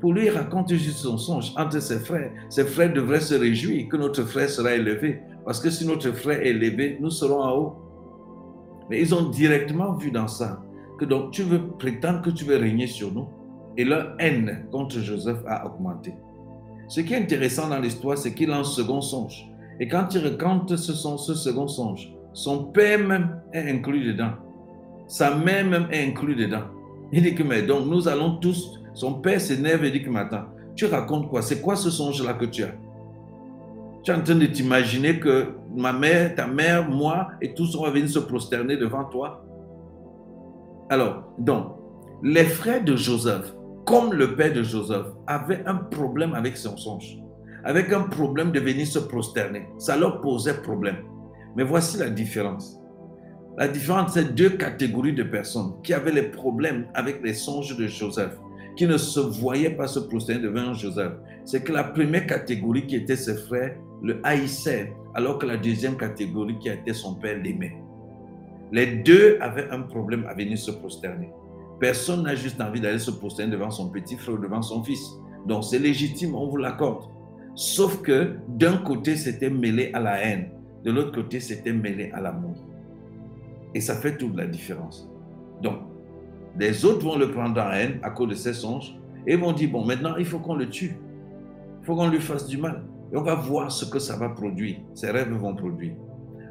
Pour 0.00 0.14
lui, 0.14 0.26
il 0.26 0.30
raconte 0.30 0.70
juste 0.70 0.96
son 0.96 1.16
songe 1.16 1.52
entre 1.56 1.80
ses 1.80 2.00
frères. 2.00 2.32
Ses 2.48 2.64
frères 2.64 2.92
devraient 2.92 3.20
se 3.20 3.36
réjouir 3.36 3.86
que 3.88 3.96
notre 3.96 4.24
frère 4.24 4.48
sera 4.48 4.72
élevé, 4.72 5.20
parce 5.44 5.60
que 5.60 5.70
si 5.70 5.86
notre 5.86 6.10
frère 6.10 6.40
est 6.40 6.48
élevé, 6.48 6.98
nous 7.00 7.10
serons 7.10 7.40
en 7.40 7.56
haut. 7.56 7.76
Mais 8.88 9.00
ils 9.00 9.14
ont 9.14 9.28
directement 9.28 9.92
vu 9.92 10.10
dans 10.10 10.26
ça 10.26 10.60
que 10.98 11.04
donc 11.04 11.30
tu 11.30 11.44
veux 11.44 11.68
prétendre 11.78 12.20
que 12.22 12.30
tu 12.30 12.44
veux 12.44 12.56
régner 12.56 12.88
sur 12.88 13.12
nous, 13.12 13.28
et 13.76 13.84
leur 13.84 14.16
haine 14.18 14.66
contre 14.72 14.98
Joseph 14.98 15.38
a 15.46 15.66
augmenté. 15.66 16.14
Ce 16.90 17.00
qui 17.00 17.14
est 17.14 17.18
intéressant 17.18 17.68
dans 17.68 17.78
l'histoire, 17.78 18.18
c'est 18.18 18.34
qu'il 18.34 18.50
a 18.50 18.58
un 18.58 18.64
second 18.64 19.00
songe. 19.00 19.48
Et 19.78 19.86
quand 19.86 20.12
il 20.12 20.26
raconte 20.26 20.76
ce, 20.76 20.92
second 20.92 21.68
songe, 21.68 22.12
son 22.32 22.64
père 22.64 22.98
même 22.98 23.40
est 23.52 23.70
inclus 23.70 24.04
dedans. 24.04 24.32
Sa 25.06 25.36
mère 25.36 25.64
même 25.64 25.86
est 25.92 26.04
inclus 26.04 26.34
dedans. 26.34 26.64
Il 27.12 27.22
dit 27.22 27.36
que, 27.36 27.44
mais 27.44 27.62
donc, 27.62 27.86
nous 27.86 28.08
allons 28.08 28.38
tous. 28.38 28.80
Son 28.92 29.14
père 29.14 29.40
s'énerve 29.40 29.84
et 29.84 29.92
dit 29.92 30.02
que, 30.02 30.10
mais 30.10 30.18
attends, 30.18 30.46
tu 30.74 30.86
racontes 30.86 31.28
quoi? 31.28 31.42
C'est 31.42 31.60
quoi 31.60 31.76
ce 31.76 31.90
songe-là 31.90 32.34
que 32.34 32.46
tu 32.46 32.64
as? 32.64 32.74
Tu 34.02 34.10
es 34.10 34.14
en 34.14 34.22
train 34.22 34.34
de 34.34 34.46
t'imaginer 34.46 35.20
que 35.20 35.50
ma 35.72 35.92
mère, 35.92 36.34
ta 36.34 36.48
mère, 36.48 36.90
moi 36.90 37.28
et 37.40 37.54
tous 37.54 37.76
on 37.76 37.84
va 37.84 37.90
venir 37.90 38.08
se 38.08 38.18
prosterner 38.18 38.76
devant 38.76 39.04
toi? 39.04 39.44
Alors, 40.88 41.22
donc, 41.38 41.66
les 42.24 42.46
frères 42.46 42.82
de 42.82 42.96
Joseph 42.96 43.54
comme 43.84 44.12
le 44.12 44.36
père 44.36 44.52
de 44.52 44.62
Joseph, 44.62 45.06
avait 45.26 45.64
un 45.66 45.76
problème 45.76 46.34
avec 46.34 46.56
son 46.56 46.76
songe, 46.76 47.18
avec 47.64 47.92
un 47.92 48.02
problème 48.02 48.52
de 48.52 48.60
venir 48.60 48.86
se 48.86 48.98
prosterner. 48.98 49.66
Ça 49.78 49.96
leur 49.96 50.20
posait 50.20 50.62
problème. 50.62 50.98
Mais 51.56 51.64
voici 51.64 51.98
la 51.98 52.10
différence. 52.10 52.78
La 53.58 53.68
différence, 53.68 54.14
c'est 54.14 54.34
deux 54.34 54.50
catégories 54.50 55.12
de 55.12 55.24
personnes 55.24 55.74
qui 55.82 55.92
avaient 55.92 56.12
les 56.12 56.30
problèmes 56.30 56.86
avec 56.94 57.22
les 57.22 57.34
songes 57.34 57.76
de 57.76 57.86
Joseph, 57.86 58.36
qui 58.76 58.86
ne 58.86 58.96
se 58.96 59.20
voyaient 59.20 59.76
pas 59.76 59.88
se 59.88 59.98
prosterner 59.98 60.42
devant 60.42 60.72
Joseph. 60.72 61.12
C'est 61.44 61.62
que 61.62 61.72
la 61.72 61.84
première 61.84 62.26
catégorie 62.26 62.86
qui 62.86 62.96
était 62.96 63.16
ses 63.16 63.36
frères 63.36 63.76
le 64.02 64.20
haïssait, 64.22 64.92
alors 65.14 65.38
que 65.38 65.46
la 65.46 65.56
deuxième 65.56 65.96
catégorie 65.96 66.58
qui 66.58 66.68
était 66.68 66.94
son 66.94 67.16
père 67.16 67.36
l'aimait. 67.42 67.76
Les 68.72 68.86
deux 68.86 69.36
avaient 69.40 69.68
un 69.70 69.82
problème 69.82 70.24
à 70.26 70.34
venir 70.34 70.56
se 70.56 70.70
prosterner. 70.70 71.30
Personne 71.80 72.24
n'a 72.24 72.34
juste 72.34 72.60
envie 72.60 72.80
d'aller 72.80 72.98
se 72.98 73.10
prosterner 73.10 73.52
devant 73.52 73.70
son 73.70 73.88
petit 73.88 74.16
frère 74.16 74.34
ou 74.34 74.38
devant 74.38 74.62
son 74.62 74.82
fils. 74.82 75.10
Donc 75.46 75.64
c'est 75.64 75.78
légitime, 75.78 76.34
on 76.34 76.46
vous 76.46 76.58
l'accorde. 76.58 77.10
Sauf 77.54 78.00
que 78.02 78.36
d'un 78.48 78.76
côté, 78.78 79.16
c'était 79.16 79.50
mêlé 79.50 79.90
à 79.92 80.00
la 80.00 80.22
haine. 80.22 80.50
De 80.84 80.92
l'autre 80.92 81.12
côté, 81.12 81.40
c'était 81.40 81.72
mêlé 81.72 82.10
à 82.12 82.20
l'amour. 82.20 82.56
Et 83.74 83.80
ça 83.80 83.96
fait 83.96 84.16
toute 84.16 84.36
la 84.36 84.46
différence. 84.46 85.08
Donc, 85.62 85.78
les 86.58 86.84
autres 86.84 87.04
vont 87.04 87.16
le 87.16 87.30
prendre 87.30 87.60
en 87.60 87.70
haine 87.72 87.98
à 88.02 88.10
cause 88.10 88.28
de 88.28 88.34
ses 88.34 88.54
songes 88.54 88.98
et 89.26 89.36
vont 89.36 89.52
dire, 89.52 89.70
bon, 89.70 89.84
maintenant, 89.84 90.16
il 90.16 90.24
faut 90.24 90.38
qu'on 90.38 90.54
le 90.54 90.68
tue. 90.68 90.96
Il 91.80 91.86
faut 91.86 91.94
qu'on 91.94 92.08
lui 92.08 92.20
fasse 92.20 92.46
du 92.46 92.56
mal. 92.56 92.82
Et 93.12 93.16
on 93.16 93.22
va 93.22 93.34
voir 93.34 93.70
ce 93.70 93.84
que 93.84 93.98
ça 93.98 94.16
va 94.16 94.28
produire. 94.30 94.76
Ses 94.94 95.10
rêves 95.10 95.32
vont 95.32 95.54
produire. 95.54 95.94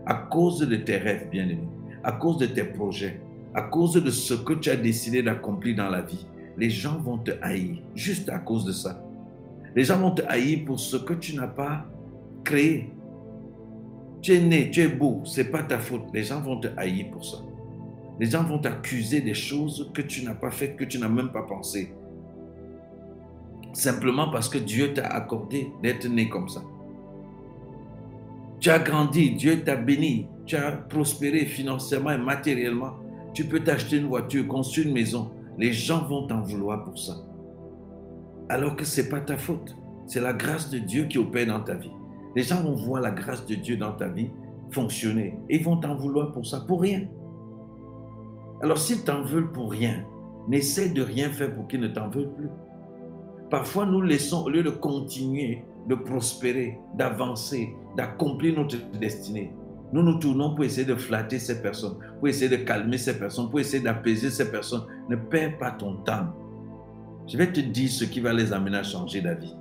À 0.05 0.15
cause 0.15 0.59
de 0.59 0.75
tes 0.75 0.97
rêves, 0.97 1.29
bien 1.29 1.43
aimés, 1.43 1.69
à 2.03 2.13
cause 2.13 2.37
de 2.37 2.45
tes 2.45 2.63
projets, 2.63 3.21
à 3.53 3.63
cause 3.63 3.93
de 3.93 4.09
ce 4.11 4.33
que 4.33 4.53
tu 4.53 4.69
as 4.69 4.75
décidé 4.75 5.23
d'accomplir 5.23 5.75
dans 5.75 5.89
la 5.89 6.01
vie, 6.01 6.25
les 6.57 6.69
gens 6.69 6.97
vont 6.97 7.17
te 7.17 7.31
haïr 7.41 7.81
juste 7.95 8.29
à 8.29 8.39
cause 8.39 8.65
de 8.65 8.71
ça. 8.71 9.01
Les 9.75 9.83
gens 9.83 9.97
vont 9.97 10.11
te 10.11 10.21
haïr 10.27 10.65
pour 10.65 10.79
ce 10.79 10.97
que 10.97 11.13
tu 11.13 11.35
n'as 11.35 11.47
pas 11.47 11.85
créé. 12.43 12.91
Tu 14.21 14.33
es 14.33 14.41
né, 14.41 14.69
tu 14.69 14.81
es 14.81 14.87
beau, 14.87 15.21
c'est 15.25 15.51
pas 15.51 15.63
ta 15.63 15.79
faute. 15.79 16.03
Les 16.13 16.23
gens 16.23 16.41
vont 16.41 16.59
te 16.59 16.67
haïr 16.75 17.09
pour 17.11 17.23
ça. 17.23 17.37
Les 18.19 18.25
gens 18.29 18.43
vont 18.43 18.59
t'accuser 18.59 19.21
des 19.21 19.33
choses 19.33 19.91
que 19.93 20.01
tu 20.01 20.25
n'as 20.25 20.35
pas 20.35 20.51
faites, 20.51 20.75
que 20.75 20.83
tu 20.83 20.99
n'as 20.99 21.07
même 21.07 21.31
pas 21.31 21.43
pensé. 21.43 21.93
Simplement 23.71 24.29
parce 24.29 24.49
que 24.49 24.57
Dieu 24.57 24.93
t'a 24.93 25.07
accordé 25.07 25.71
d'être 25.81 26.07
né 26.09 26.27
comme 26.27 26.49
ça. 26.49 26.61
Tu 28.59 28.69
as 28.69 28.79
grandi, 28.79 29.31
Dieu 29.35 29.63
t'a 29.63 29.77
béni, 29.77 30.27
tu 30.45 30.57
as 30.57 30.71
prospéré 30.71 31.45
financièrement 31.45 32.11
et 32.11 32.17
matériellement. 32.17 32.95
Tu 33.33 33.45
peux 33.45 33.59
t'acheter 33.59 33.97
une 33.97 34.07
voiture, 34.07 34.47
construire 34.47 34.87
une 34.87 34.93
maison. 34.93 35.31
Les 35.57 35.73
gens 35.73 36.05
vont 36.05 36.27
t'en 36.27 36.41
vouloir 36.41 36.83
pour 36.83 36.97
ça. 36.97 37.15
Alors 38.49 38.75
que 38.75 38.85
ce 38.85 39.01
n'est 39.01 39.09
pas 39.09 39.21
ta 39.21 39.37
faute. 39.37 39.75
C'est 40.07 40.21
la 40.21 40.33
grâce 40.33 40.69
de 40.69 40.79
Dieu 40.79 41.05
qui 41.05 41.17
opère 41.17 41.47
dans 41.47 41.59
ta 41.59 41.75
vie. 41.75 41.91
Les 42.35 42.43
gens 42.43 42.61
vont 42.61 42.75
voir 42.75 43.01
la 43.01 43.11
grâce 43.11 43.45
de 43.45 43.55
Dieu 43.55 43.77
dans 43.77 43.91
ta 43.91 44.07
vie 44.07 44.29
fonctionner 44.71 45.37
et 45.49 45.57
ils 45.57 45.63
vont 45.63 45.77
t'en 45.77 45.95
vouloir 45.95 46.31
pour 46.31 46.45
ça, 46.45 46.61
pour 46.61 46.81
rien. 46.81 47.07
Alors 48.61 48.77
s'ils 48.77 49.03
t'en 49.03 49.23
veulent 49.23 49.51
pour 49.51 49.71
rien, 49.71 50.05
n'essaie 50.47 50.89
de 50.89 51.01
rien 51.01 51.29
faire 51.29 51.55
pour 51.55 51.67
qu'ils 51.67 51.79
ne 51.79 51.87
t'en 51.87 52.09
veulent 52.09 52.33
plus. 52.33 52.49
Parfois, 53.49 53.85
nous 53.85 54.01
laissons, 54.01 54.43
au 54.45 54.49
lieu 54.49 54.61
de 54.61 54.69
continuer, 54.69 55.63
de 55.87 55.95
prospérer, 55.95 56.77
d'avancer, 56.95 57.75
d'accomplir 57.97 58.55
notre 58.55 58.77
destinée, 58.99 59.53
nous 59.91 60.03
nous 60.03 60.19
tournons 60.19 60.53
pour 60.53 60.63
essayer 60.63 60.85
de 60.85 60.95
flatter 60.95 61.39
ces 61.39 61.61
personnes, 61.61 61.97
pour 62.19 62.27
essayer 62.27 62.49
de 62.49 62.63
calmer 62.63 62.97
ces 62.97 63.17
personnes, 63.17 63.49
pour 63.49 63.59
essayer 63.59 63.81
d'apaiser 63.81 64.29
ces 64.29 64.51
personnes. 64.51 64.83
Ne 65.09 65.15
perds 65.15 65.57
pas 65.57 65.71
ton 65.71 65.95
temps. 65.97 66.27
Je 67.27 67.37
vais 67.37 67.51
te 67.51 67.59
dire 67.59 67.89
ce 67.89 68.05
qui 68.05 68.19
va 68.19 68.33
les 68.33 68.53
amener 68.53 68.77
à 68.77 68.83
changer 68.83 69.21
d'avis. 69.21 69.53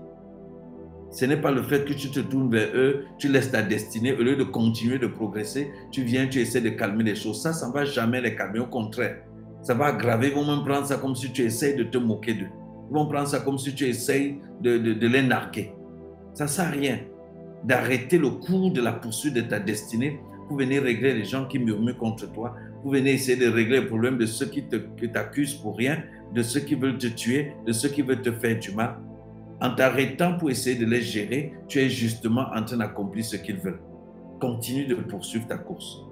Ce 1.11 1.25
n'est 1.25 1.38
pas 1.38 1.50
le 1.50 1.62
fait 1.62 1.87
que 1.87 1.94
tu 1.94 2.11
te 2.11 2.20
tournes 2.20 2.50
vers 2.50 2.68
eux, 2.75 3.04
tu 3.16 3.28
laisses 3.28 3.50
ta 3.50 3.62
destinée, 3.62 4.12
au 4.12 4.23
lieu 4.23 4.37
de 4.37 4.44
continuer 4.44 4.99
de 4.99 5.06
progresser, 5.06 5.70
tu 5.90 6.02
viens, 6.02 6.26
tu 6.26 6.40
essaies 6.40 6.61
de 6.61 6.68
calmer 6.68 7.04
les 7.04 7.14
choses. 7.14 7.40
Ça, 7.40 7.54
ça 7.54 7.68
ne 7.68 7.73
va 7.73 7.87
jamais 7.87 8.20
les 8.20 8.35
calmer. 8.35 8.58
Au 8.58 8.66
contraire, 8.66 9.16
ça 9.62 9.73
va 9.73 9.87
aggraver. 9.87 10.28
Ils 10.28 10.35
vont 10.35 10.44
même 10.44 10.66
prendre 10.66 10.87
ça 10.87 10.97
comme 10.97 11.16
si 11.16 11.32
tu 11.32 11.42
essayes 11.42 11.76
de 11.76 11.85
te 11.85 11.97
moquer 11.97 12.35
d'eux. 12.35 12.50
Ils 12.90 12.94
vont 12.94 13.06
prendre 13.06 13.28
ça 13.28 13.40
comme 13.40 13.56
si 13.56 13.75
tu 13.75 13.85
essayes 13.85 14.38
de, 14.61 14.76
de 14.76 15.06
les 15.06 15.23
narguer. 15.23 15.73
Ça 16.35 16.44
ne 16.44 16.49
sert 16.49 16.66
à 16.66 16.70
rien 16.70 16.99
d'arrêter 17.64 18.18
le 18.18 18.30
cours 18.30 18.70
de 18.70 18.80
la 18.80 18.92
poursuite 18.92 19.34
de 19.34 19.40
ta 19.40 19.58
destinée 19.58 20.20
pour 20.46 20.56
venir 20.56 20.82
régler 20.82 21.14
les 21.14 21.24
gens 21.24 21.46
qui 21.46 21.58
murmurent 21.58 21.98
contre 21.98 22.30
toi, 22.32 22.54
pour 22.82 22.92
venir 22.92 23.12
essayer 23.12 23.36
de 23.36 23.50
régler 23.50 23.80
le 23.80 23.86
problème 23.86 24.16
de 24.18 24.26
ceux 24.26 24.46
qui 24.46 24.64
t'accusent 25.12 25.54
pour 25.54 25.76
rien, 25.76 26.02
de 26.34 26.42
ceux 26.42 26.60
qui 26.60 26.74
veulent 26.74 26.98
te 26.98 27.06
tuer, 27.06 27.52
de 27.66 27.72
ceux 27.72 27.88
qui 27.88 28.02
veulent 28.02 28.22
te 28.22 28.32
faire 28.32 28.58
du 28.58 28.72
mal. 28.72 28.98
En 29.60 29.74
t'arrêtant 29.74 30.38
pour 30.38 30.50
essayer 30.50 30.76
de 30.76 30.86
les 30.86 31.02
gérer, 31.02 31.52
tu 31.66 31.80
es 31.80 31.90
justement 31.90 32.46
en 32.54 32.64
train 32.64 32.76
d'accomplir 32.76 33.24
ce 33.24 33.36
qu'ils 33.36 33.58
veulent. 33.58 33.80
Continue 34.40 34.86
de 34.86 34.94
poursuivre 34.94 35.46
ta 35.48 35.58
course. 35.58 36.02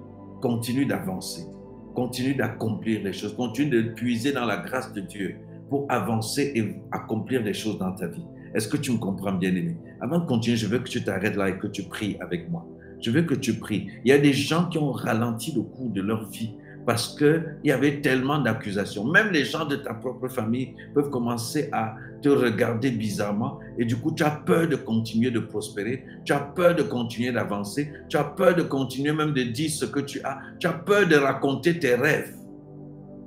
Continue 0.41 0.85
d'avancer. 0.85 1.47
Continue 1.95 2.35
d'accomplir 2.35 3.01
les 3.03 3.13
choses. 3.13 3.35
Continue 3.35 3.69
de 3.69 3.89
puiser 3.89 4.33
dans 4.33 4.45
la 4.45 4.57
grâce 4.57 4.91
de 4.91 5.01
Dieu 5.01 5.37
pour 5.69 5.85
avancer 5.89 6.51
et 6.55 6.75
accomplir 6.91 7.41
les 7.41 7.53
choses 7.53 7.79
dans 7.79 7.93
ta 7.93 8.07
vie. 8.07 8.25
Est-ce 8.57 8.67
que 8.67 8.77
tu 8.77 8.91
me 8.91 8.97
comprends 8.97 9.33
bien 9.33 9.55
aimé 9.55 9.77
Avant 10.01 10.17
de 10.17 10.25
continuer, 10.25 10.57
je 10.57 10.65
veux 10.65 10.79
que 10.79 10.89
tu 10.89 11.03
t'arrêtes 11.03 11.35
là 11.35 11.47
et 11.47 11.59
que 11.59 11.67
tu 11.67 11.83
pries 11.83 12.17
avec 12.19 12.49
moi. 12.49 12.65
je 12.99 13.11
veux 13.11 13.21
que 13.21 13.35
tu 13.35 13.53
pries. 13.53 13.87
Il 14.03 14.09
y 14.09 14.11
a 14.11 14.17
des 14.17 14.33
gens 14.33 14.67
qui 14.67 14.79
ont 14.79 14.91
ralenti 14.91 15.53
le 15.55 15.61
cours 15.61 15.91
de 15.91 16.01
leur 16.01 16.27
vie 16.27 16.55
parce 16.83 17.15
qu'il 17.15 17.59
y 17.63 17.71
avait 17.71 18.01
tellement 18.01 18.39
d'accusations. 18.39 19.05
Même 19.05 19.29
les 19.29 19.45
gens 19.45 19.65
de 19.65 19.75
ta 19.75 19.93
propre 19.93 20.27
famille 20.27 20.73
peuvent 20.95 21.11
commencer 21.11 21.69
à 21.71 21.97
te 22.23 22.29
regarder 22.29 22.89
bizarrement 22.89 23.59
et 23.77 23.85
du 23.85 23.95
coup, 23.95 24.11
tu 24.11 24.23
as 24.23 24.31
peur 24.31 24.67
de 24.67 24.75
continuer 24.75 25.29
de 25.29 25.39
prospérer, 25.39 26.03
tu 26.25 26.33
as 26.33 26.39
peur 26.39 26.73
de 26.73 26.81
continuer 26.81 27.31
d'avancer, 27.31 27.93
tu 28.09 28.17
as 28.17 28.23
peur 28.23 28.55
de 28.55 28.63
continuer 28.63 29.13
même 29.13 29.33
de 29.33 29.43
dire 29.43 29.69
ce 29.69 29.85
que 29.85 29.99
tu 29.99 30.19
as, 30.23 30.39
tu 30.57 30.65
as 30.65 30.73
peur 30.73 31.07
de 31.07 31.15
raconter 31.15 31.77
tes 31.77 31.93
rêves 31.93 32.33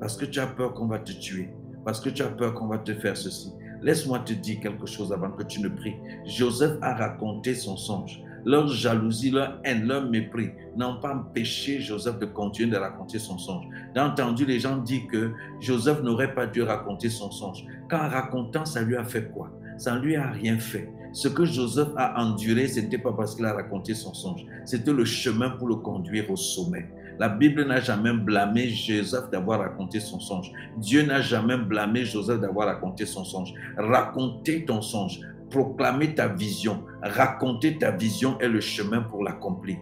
parce 0.01 0.17
que 0.17 0.25
tu 0.25 0.41
as 0.41 0.49
peur 0.49 0.75
qu'on 0.75 0.89
va 0.89 0.99
te 0.99 1.13
tuer, 1.13 1.51
parce 1.85 2.01
que 2.01 2.09
tu 2.11 2.21
as 2.21 2.31
peur 2.31 2.53
qu'on 2.55 2.67
va 2.67 2.79
te 2.79 2.93
faire 2.95 3.17
ceci. 3.17 3.53
Laisse-moi 3.83 4.21
te 4.21 4.33
dire 4.33 4.61
quelque 4.61 4.87
chose 4.87 5.13
avant 5.13 5.31
que 5.31 5.43
tu 5.43 5.61
ne 5.61 5.69
pries. 5.69 5.97
Joseph 6.27 6.77
a 6.83 6.95
raconté 6.95 7.55
son 7.55 7.77
songe 7.77 8.23
leur 8.45 8.69
jalousie, 8.69 9.31
leur 9.31 9.61
haine, 9.65 9.87
leur 9.87 10.09
mépris 10.09 10.51
n'ont 10.77 11.01
pas 11.01 11.15
empêché 11.15 11.81
Joseph 11.81 12.19
de 12.19 12.27
continuer 12.27 12.71
de 12.71 12.77
raconter 12.77 13.19
son 13.19 13.39
songe. 13.39 13.67
J'ai 13.95 14.01
entendu 14.01 14.45
les 14.47 14.61
gens 14.61 14.79
dire 14.79 15.03
que 15.11 15.33
Joseph 15.61 16.03
n'aurait 16.03 16.35
pas 16.35 16.47
dû 16.47 16.63
raconter 16.63 17.09
son 17.09 17.31
songe. 17.31 17.65
Car 17.89 18.11
racontant, 18.11 18.65
ça 18.65 18.83
lui 18.83 18.97
a 18.97 19.05
fait 19.05 19.31
quoi? 19.31 19.51
Ça 19.79 19.95
ne 19.95 20.01
lui 20.01 20.17
a 20.17 20.31
rien 20.31 20.59
fait. 20.59 20.91
Ce 21.13 21.27
que 21.27 21.45
Joseph 21.45 21.89
a 21.97 22.23
enduré, 22.23 22.69
ce 22.69 22.81
n'était 22.81 22.99
pas 22.99 23.13
parce 23.13 23.35
qu'il 23.35 23.45
a 23.45 23.53
raconté 23.53 23.95
son 23.95 24.15
songe. 24.15 24.47
C'était 24.65 24.93
le 24.93 25.05
chemin 25.05 25.51
pour 25.51 25.69
le 25.69 25.77
conduire 25.77 26.31
au 26.31 26.37
sommet. 26.37 26.89
La 27.21 27.29
Bible 27.29 27.67
n'a 27.67 27.81
jamais 27.81 28.13
blâmé 28.13 28.71
Joseph 28.71 29.31
d'avoir 29.31 29.61
raconté 29.61 30.01
son 30.01 30.19
songe. 30.19 30.51
Dieu 30.79 31.03
n'a 31.03 31.21
jamais 31.21 31.59
blâmé 31.59 32.05
Joseph 32.05 32.41
d'avoir 32.41 32.67
raconté 32.67 33.07
son 33.07 33.25
songe. 33.25 33.53
Racontez 33.77 34.65
ton 34.65 34.81
songe 34.81 35.21
proclamer 35.51 36.15
ta 36.15 36.29
vision, 36.29 36.85
raconter 37.03 37.77
ta 37.77 37.91
vision 37.91 38.39
est 38.39 38.49
le 38.49 38.61
chemin 38.61 39.03
pour 39.03 39.23
l'accomplir. 39.23 39.77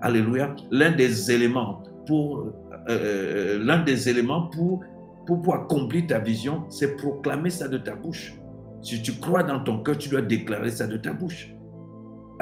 Alléluia. 0.00 0.54
L'un 0.70 0.92
des 0.92 1.30
éléments 1.30 1.82
pour 2.06 2.38
euh, 2.38 2.52
euh, 2.88 3.58
l'un 3.62 3.82
des 3.82 4.08
éléments 4.08 4.48
pour, 4.48 4.80
pour, 5.26 5.54
accomplir 5.54 6.06
ta 6.08 6.18
vision, 6.18 6.64
c'est 6.70 6.96
proclamer 6.96 7.50
ça 7.50 7.68
de 7.68 7.78
ta 7.78 7.94
bouche. 7.94 8.34
Si 8.80 9.00
tu 9.02 9.12
crois 9.12 9.44
dans 9.44 9.62
ton 9.62 9.82
cœur, 9.82 9.98
tu 9.98 10.08
dois 10.08 10.22
déclarer 10.22 10.70
ça 10.70 10.86
de 10.86 10.96
ta 10.96 11.12
bouche. 11.12 11.54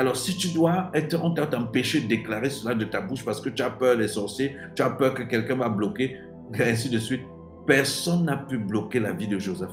Alors, 0.01 0.17
si 0.17 0.35
tu 0.35 0.49
dois 0.49 0.91
être, 0.95 1.21
on 1.23 1.33
t'a 1.33 1.47
empêché 1.59 2.01
de 2.01 2.07
déclarer 2.07 2.49
cela 2.49 2.75
de 2.75 2.87
ta 2.87 3.03
bouche 3.03 3.23
parce 3.23 3.39
que 3.39 3.51
tu 3.51 3.61
as 3.61 3.69
peur 3.69 3.99
des 3.99 4.09
sorciers, 4.09 4.57
tu 4.75 4.81
as 4.81 4.89
peur 4.89 5.13
que 5.13 5.23
quelqu'un 5.25 5.57
va 5.57 5.69
bloquer, 5.69 6.17
et 6.59 6.63
ainsi 6.63 6.89
de 6.89 6.99
suite, 6.99 7.21
personne 7.67 8.25
n'a 8.25 8.39
pu 8.39 8.57
bloquer 8.57 8.99
la 8.99 9.13
vie 9.13 9.29
de 9.29 9.39
Joseph. 9.39 9.69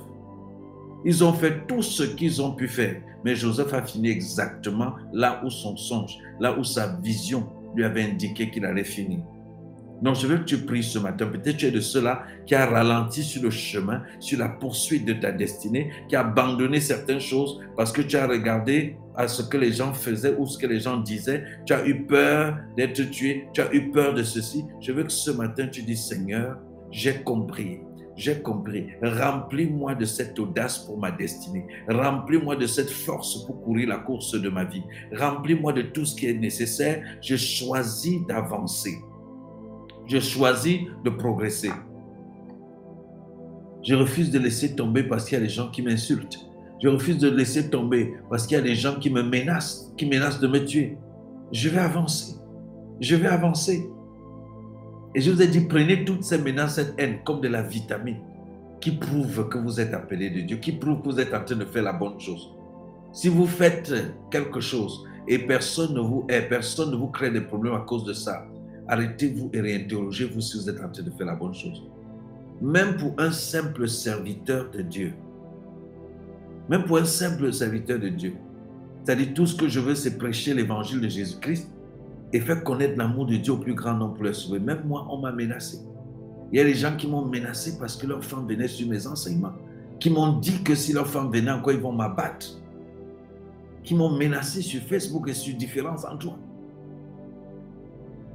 Ils 1.05 1.23
ont 1.23 1.31
fait 1.31 1.65
tout 1.65 1.81
ce 1.81 2.03
qu'ils 2.03 2.41
ont 2.41 2.51
pu 2.51 2.67
faire. 2.67 3.01
Mais 3.23 3.35
Joseph 3.35 3.73
a 3.73 3.81
fini 3.81 4.09
exactement 4.09 4.95
là 5.13 5.41
où 5.45 5.49
son 5.49 5.77
songe, 5.77 6.17
là 6.41 6.59
où 6.59 6.63
sa 6.65 6.97
vision 7.01 7.47
lui 7.73 7.85
avait 7.85 8.03
indiqué 8.03 8.49
qu'il 8.49 8.65
allait 8.65 8.83
finir. 8.83 9.21
Donc 10.01 10.15
je 10.15 10.27
veux 10.27 10.39
que 10.39 10.43
tu 10.43 10.57
pries 10.57 10.83
ce 10.83 10.99
matin. 10.99 11.27
Peut-être 11.27 11.55
tu 11.55 11.67
es 11.67 11.71
de 11.71 11.79
ceux-là 11.79 12.23
qui 12.45 12.53
a 12.53 12.65
ralenti 12.65 13.23
sur 13.23 13.41
le 13.41 13.49
chemin, 13.49 14.03
sur 14.19 14.37
la 14.39 14.49
poursuite 14.49 15.05
de 15.05 15.13
ta 15.13 15.31
destinée, 15.31 15.89
qui 16.09 16.17
a 16.17 16.19
abandonné 16.19 16.81
certaines 16.81 17.21
choses 17.21 17.61
parce 17.77 17.93
que 17.93 18.01
tu 18.01 18.17
as 18.17 18.27
regardé 18.27 18.97
à 19.17 19.27
ce 19.27 19.41
que 19.41 19.57
les 19.57 19.73
gens 19.73 19.93
faisaient 19.93 20.35
ou 20.37 20.45
ce 20.45 20.57
que 20.57 20.67
les 20.67 20.79
gens 20.79 20.97
disaient. 20.97 21.43
Tu 21.65 21.73
as 21.73 21.85
eu 21.85 22.05
peur 22.05 22.57
d'être 22.77 23.09
tué, 23.09 23.47
tu 23.53 23.61
as 23.61 23.73
eu 23.73 23.91
peur 23.91 24.13
de 24.13 24.23
ceci. 24.23 24.63
Je 24.79 24.91
veux 24.91 25.03
que 25.03 25.11
ce 25.11 25.31
matin 25.31 25.67
tu 25.67 25.81
dis 25.81 25.97
Seigneur, 25.97 26.57
j'ai 26.91 27.15
compris 27.23 27.79
j'ai 28.17 28.41
compris. 28.41 28.87
Remplis-moi 29.01 29.93
de 29.93 30.05
cette 30.05 30.37
audace 30.39 30.79
pour 30.79 30.97
ma 30.97 31.11
destinée. 31.11 31.67
Remplis-moi 31.87 32.55
de 32.55 32.65
cette 32.65 32.89
force 32.89 33.45
pour 33.45 33.61
courir 33.61 33.89
la 33.89 33.97
course 33.97 34.33
de 34.33 34.49
ma 34.49 34.65
vie. 34.65 34.81
Remplis-moi 35.15 35.71
de 35.71 35.83
tout 35.83 36.03
ce 36.03 36.15
qui 36.15 36.25
est 36.25 36.33
nécessaire. 36.33 37.03
Je 37.21 37.35
choisis 37.35 38.19
d'avancer. 38.27 38.95
Je 40.07 40.19
choisis 40.19 40.79
de 41.05 41.09
progresser. 41.11 41.71
Je 43.83 43.93
refuse 43.93 44.31
de 44.31 44.39
laisser 44.39 44.75
tomber 44.75 45.03
parce 45.03 45.25
qu'il 45.25 45.37
y 45.37 45.41
a 45.41 45.43
des 45.43 45.49
gens 45.49 45.69
qui 45.69 45.83
m'insultent. 45.83 46.39
Je 46.81 46.87
refuse 46.87 47.17
de 47.17 47.29
laisser 47.29 47.69
tomber 47.69 48.13
parce 48.29 48.45
qu'il 48.45 48.55
y 48.55 48.59
a 48.59 48.63
des 48.63 48.75
gens 48.75 48.95
qui 48.99 49.09
me 49.09 49.23
menacent, 49.23 49.91
qui 49.97 50.05
menacent 50.05 50.39
de 50.39 50.47
me 50.47 50.63
tuer. 50.63 50.97
Je 51.51 51.69
vais 51.69 51.79
avancer. 51.79 52.35
Je 52.99 53.15
vais 53.15 53.27
avancer. 53.27 53.89
Et 55.15 55.21
je 55.21 55.31
vous 55.31 55.41
ai 55.41 55.47
dit, 55.47 55.61
prenez 55.61 56.05
toutes 56.05 56.23
ces 56.23 56.37
menaces, 56.37 56.75
cette 56.75 56.93
haine, 56.97 57.19
comme 57.23 57.41
de 57.41 57.47
la 57.47 57.63
vitamine 57.63 58.17
qui 58.79 58.91
prouve 58.91 59.47
que 59.49 59.57
vous 59.57 59.79
êtes 59.79 59.93
appelé 59.93 60.29
de 60.29 60.41
Dieu, 60.41 60.57
qui 60.57 60.71
prouve 60.71 61.01
que 61.01 61.09
vous 61.09 61.19
êtes 61.19 61.33
en 61.33 61.43
train 61.43 61.55
de 61.55 61.65
faire 61.65 61.83
la 61.83 61.93
bonne 61.93 62.19
chose. 62.19 62.53
Si 63.11 63.29
vous 63.29 63.47
faites 63.47 63.93
quelque 64.29 64.59
chose 64.59 65.03
et 65.27 65.39
personne 65.39 65.93
ne 65.93 65.99
vous 65.99 66.25
hait, 66.29 66.43
personne 66.43 66.91
ne 66.91 66.95
vous 66.95 67.07
crée 67.07 67.31
des 67.31 67.41
problèmes 67.41 67.73
à 67.73 67.79
cause 67.79 68.03
de 68.03 68.13
ça, 68.13 68.45
arrêtez-vous 68.87 69.49
et 69.53 69.61
réinterrogez-vous 69.61 70.41
si 70.41 70.57
vous 70.57 70.69
êtes 70.69 70.79
en 70.79 70.89
train 70.89 71.03
de 71.03 71.11
faire 71.11 71.25
la 71.25 71.35
bonne 71.35 71.53
chose. 71.53 71.83
Même 72.61 72.97
pour 72.97 73.13
un 73.17 73.31
simple 73.31 73.87
serviteur 73.87 74.69
de 74.71 74.81
Dieu, 74.81 75.13
même 76.69 76.83
pour 76.83 76.97
un 76.97 77.05
simple 77.05 77.51
serviteur 77.53 77.99
de 77.99 78.09
Dieu, 78.09 78.33
c'est-à-dire 79.03 79.33
tout 79.33 79.45
ce 79.45 79.55
que 79.55 79.67
je 79.67 79.79
veux, 79.79 79.95
c'est 79.95 80.17
prêcher 80.17 80.53
l'évangile 80.53 80.99
de 80.99 81.07
Jésus-Christ 81.07 81.69
et 82.33 82.41
faire 82.41 82.63
connaître 82.63 82.97
l'amour 82.97 83.25
de 83.25 83.37
Dieu 83.37 83.53
au 83.53 83.57
plus 83.57 83.73
grand 83.73 83.93
nombre 83.93 84.15
pour 84.15 84.25
les 84.25 84.33
sauver. 84.33 84.59
Même 84.59 84.81
moi, 84.85 85.07
on 85.09 85.19
m'a 85.19 85.31
menacé. 85.31 85.79
Il 86.51 86.57
y 86.57 86.61
a 86.61 86.65
des 86.65 86.73
gens 86.73 86.95
qui 86.95 87.07
m'ont 87.07 87.25
menacé 87.25 87.77
parce 87.79 87.95
que 87.95 88.07
leur 88.07 88.23
femme 88.23 88.47
venait 88.47 88.67
sur 88.67 88.87
mes 88.87 89.07
enseignements, 89.07 89.53
qui 89.99 90.09
m'ont 90.09 90.37
dit 90.39 90.61
que 90.63 90.75
si 90.75 90.93
leur 90.93 91.07
femme 91.07 91.31
venait 91.31 91.51
encore, 91.51 91.73
ils 91.73 91.79
vont 91.79 91.93
m'abattre, 91.93 92.59
qui 93.83 93.95
m'ont 93.95 94.09
menacé 94.09 94.61
sur 94.61 94.81
Facebook 94.81 95.29
et 95.29 95.33
sur 95.33 95.55
différents 95.55 96.03
endroits. 96.05 96.37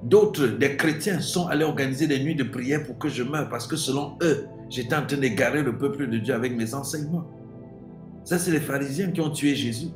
D'autres, 0.03 0.47
des 0.47 0.77
chrétiens, 0.77 1.21
sont 1.21 1.47
allés 1.47 1.65
organiser 1.65 2.07
des 2.07 2.19
nuits 2.19 2.35
de 2.35 2.45
prière 2.45 2.85
pour 2.85 2.99
que 2.99 3.09
je 3.09 3.23
meure 3.23 3.49
parce 3.49 3.67
que 3.67 3.77
selon 3.77 4.17
eux, 4.23 4.47
j'étais 4.69 4.97
en 4.97 5.07
train 5.07 5.19
d'égarer 5.19 5.63
le 5.63 5.77
peuple 5.77 6.09
de 6.09 6.19
Dieu 6.19 6.35
avec 6.35 6.57
mes 6.57 6.75
enseignements. 6.75 7.25
Ça, 8.25 8.39
c'est 8.39 8.51
les 8.51 8.61
pharisiens 8.61 9.11
qui 9.11 9.21
ont 9.21 9.31
tué 9.31 9.55
Jésus. 9.55 9.89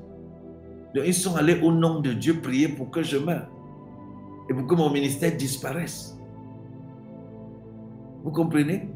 Donc, 0.95 1.05
ils 1.07 1.15
sont 1.15 1.37
allés 1.37 1.61
au 1.61 1.73
nom 1.73 2.01
de 2.01 2.13
Dieu 2.13 2.41
prier 2.41 2.69
pour 2.69 2.91
que 2.91 3.03
je 3.03 3.19
meure 3.19 3.49
et 4.49 4.55
pour 4.55 4.67
que 4.67 4.75
mon 4.75 4.91
ministère 4.91 5.37
disparaisse. 5.37 6.19
Vous 8.25 8.31
comprenez? 8.31 8.89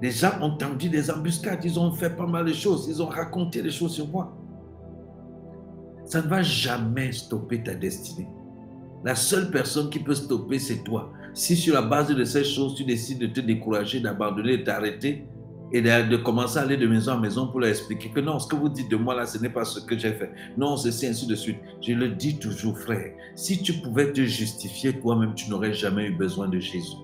Les 0.00 0.10
gens 0.10 0.40
ont 0.40 0.56
tendu 0.56 0.88
des 0.88 1.10
embuscades, 1.10 1.64
ils 1.64 1.78
ont 1.78 1.92
fait 1.92 2.10
pas 2.10 2.26
mal 2.26 2.44
de 2.46 2.52
choses, 2.52 2.86
ils 2.88 3.02
ont 3.02 3.06
raconté 3.06 3.62
des 3.62 3.70
choses 3.70 3.92
sur 3.92 4.08
moi. 4.08 4.36
Ça 6.04 6.22
ne 6.22 6.28
va 6.28 6.42
jamais 6.42 7.12
stopper 7.12 7.62
ta 7.62 7.74
destinée. 7.74 8.28
La 9.04 9.14
seule 9.14 9.50
personne 9.50 9.90
qui 9.90 9.98
peut 9.98 10.14
stopper, 10.14 10.58
c'est 10.58 10.82
toi. 10.82 11.12
Si 11.34 11.54
sur 11.56 11.74
la 11.74 11.82
base 11.82 12.08
de 12.08 12.24
ces 12.24 12.44
choses, 12.44 12.74
tu 12.74 12.84
décides 12.84 13.18
de 13.18 13.26
te 13.26 13.40
décourager, 13.40 14.00
d'abandonner, 14.00 14.58
de 14.58 14.62
t'arrêter, 14.64 15.26
et 15.72 15.82
de, 15.82 16.16
commencer 16.16 16.58
à 16.58 16.62
aller 16.62 16.76
de 16.76 16.86
maison 16.86 17.12
en 17.12 17.20
maison 17.20 17.46
pour 17.48 17.60
leur 17.60 17.70
expliquer 17.70 18.10
que 18.10 18.20
non, 18.20 18.38
ce 18.38 18.48
que 18.48 18.56
vous 18.56 18.68
dites 18.68 18.90
de 18.90 18.96
moi 18.96 19.14
là, 19.14 19.26
ce 19.26 19.38
n'est 19.38 19.50
pas 19.50 19.64
ce 19.64 19.80
que 19.80 19.98
j'ai 19.98 20.12
fait. 20.12 20.30
Non, 20.56 20.76
c'est 20.76 21.06
ainsi 21.06 21.26
de 21.26 21.34
suite. 21.34 21.58
Je 21.82 21.92
le 21.92 22.08
dis 22.08 22.38
toujours, 22.38 22.78
frère. 22.78 23.12
Si 23.34 23.62
tu 23.62 23.74
pouvais 23.74 24.12
te 24.12 24.22
justifier 24.22 24.98
toi-même, 24.98 25.34
tu 25.34 25.50
n'aurais 25.50 25.74
jamais 25.74 26.06
eu 26.06 26.12
besoin 26.12 26.48
de 26.48 26.58
Jésus. 26.58 26.96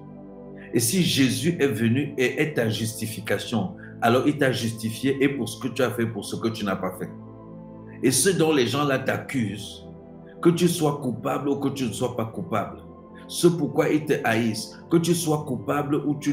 Et 0.72 0.80
si 0.80 1.02
Jésus 1.02 1.56
est 1.60 1.68
venu 1.68 2.14
et 2.16 2.40
est 2.40 2.54
ta 2.54 2.68
justification, 2.68 3.76
alors 4.00 4.26
il 4.26 4.38
t'a 4.38 4.50
justifié 4.50 5.16
et 5.22 5.28
pour 5.28 5.48
ce 5.48 5.60
que 5.60 5.68
tu 5.68 5.82
as 5.82 5.90
fait, 5.90 6.06
pour 6.06 6.24
ce 6.24 6.36
que 6.36 6.48
tu 6.48 6.64
n'as 6.64 6.76
pas 6.76 6.96
fait. 6.98 7.10
Et 8.02 8.10
ce 8.10 8.30
dont 8.30 8.52
les 8.52 8.66
gens 8.66 8.84
là 8.84 8.98
t'accusent, 8.98 9.84
que 10.42 10.50
tu 10.50 10.68
sois 10.68 11.00
coupable 11.00 11.48
ou 11.48 11.56
que 11.56 11.68
tu 11.68 11.84
ne 11.84 11.92
sois 11.92 12.16
pas 12.16 12.26
coupable, 12.26 12.78
ce 13.28 13.46
pourquoi 13.46 13.88
ils 13.88 14.04
te 14.04 14.14
haïssent, 14.24 14.78
que 14.90 14.96
tu 14.96 15.14
sois 15.14 15.44
coupable 15.46 15.96
ou 16.06 16.14
tu, 16.16 16.32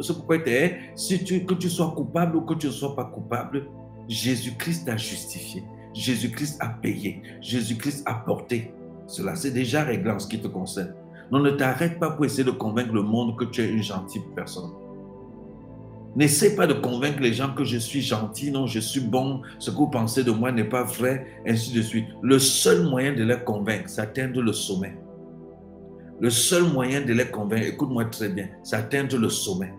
ce 0.00 0.12
pourquoi 0.12 0.36
ils 0.36 0.42
te 0.42 0.74
si 0.94 1.22
tu, 1.24 1.44
que 1.44 1.54
tu 1.54 1.68
sois 1.68 1.92
coupable 1.96 2.36
ou 2.36 2.40
que 2.42 2.54
tu 2.54 2.66
ne 2.66 2.72
sois 2.72 2.94
pas 2.96 3.04
coupable, 3.04 3.68
Jésus-Christ 4.08 4.88
a 4.88 4.96
justifié, 4.96 5.64
Jésus-Christ 5.94 6.58
a 6.60 6.68
payé, 6.68 7.22
Jésus-Christ 7.40 8.02
a 8.06 8.14
porté. 8.14 8.72
Cela, 9.06 9.34
c'est 9.36 9.50
déjà 9.50 9.84
réglé 9.84 10.10
en 10.10 10.18
ce 10.18 10.28
qui 10.28 10.40
te 10.40 10.48
concerne. 10.48 10.94
Non, 11.30 11.40
ne 11.40 11.50
t'arrête 11.50 11.98
pas 11.98 12.10
pour 12.10 12.24
essayer 12.24 12.44
de 12.44 12.50
convaincre 12.50 12.92
le 12.92 13.02
monde 13.02 13.36
que 13.36 13.44
tu 13.44 13.62
es 13.62 13.68
une 13.68 13.82
gentille 13.82 14.22
personne. 14.34 14.70
N'essaie 16.16 16.56
pas 16.56 16.66
de 16.66 16.72
convaincre 16.72 17.20
les 17.20 17.34
gens 17.34 17.54
que 17.54 17.64
je 17.64 17.76
suis 17.76 18.00
gentil, 18.00 18.50
non, 18.50 18.66
je 18.66 18.80
suis 18.80 19.00
bon, 19.00 19.42
ce 19.58 19.70
que 19.70 19.76
vous 19.76 19.88
pensez 19.88 20.24
de 20.24 20.30
moi 20.30 20.50
n'est 20.50 20.64
pas 20.64 20.82
vrai, 20.82 21.26
ainsi 21.46 21.72
de 21.72 21.82
suite. 21.82 22.06
Le 22.22 22.38
seul 22.38 22.88
moyen 22.88 23.14
de 23.14 23.22
les 23.22 23.38
convaincre, 23.44 23.88
c'est 23.88 24.00
atteindre 24.00 24.40
le 24.40 24.52
sommet. 24.52 24.96
Le 26.20 26.30
seul 26.30 26.64
moyen 26.64 27.00
de 27.02 27.12
les 27.12 27.26
convaincre, 27.26 27.66
écoute-moi 27.66 28.06
très 28.06 28.28
bien, 28.28 28.48
c'est 28.64 28.76
atteindre 28.76 29.16
le 29.16 29.28
sommet. 29.28 29.72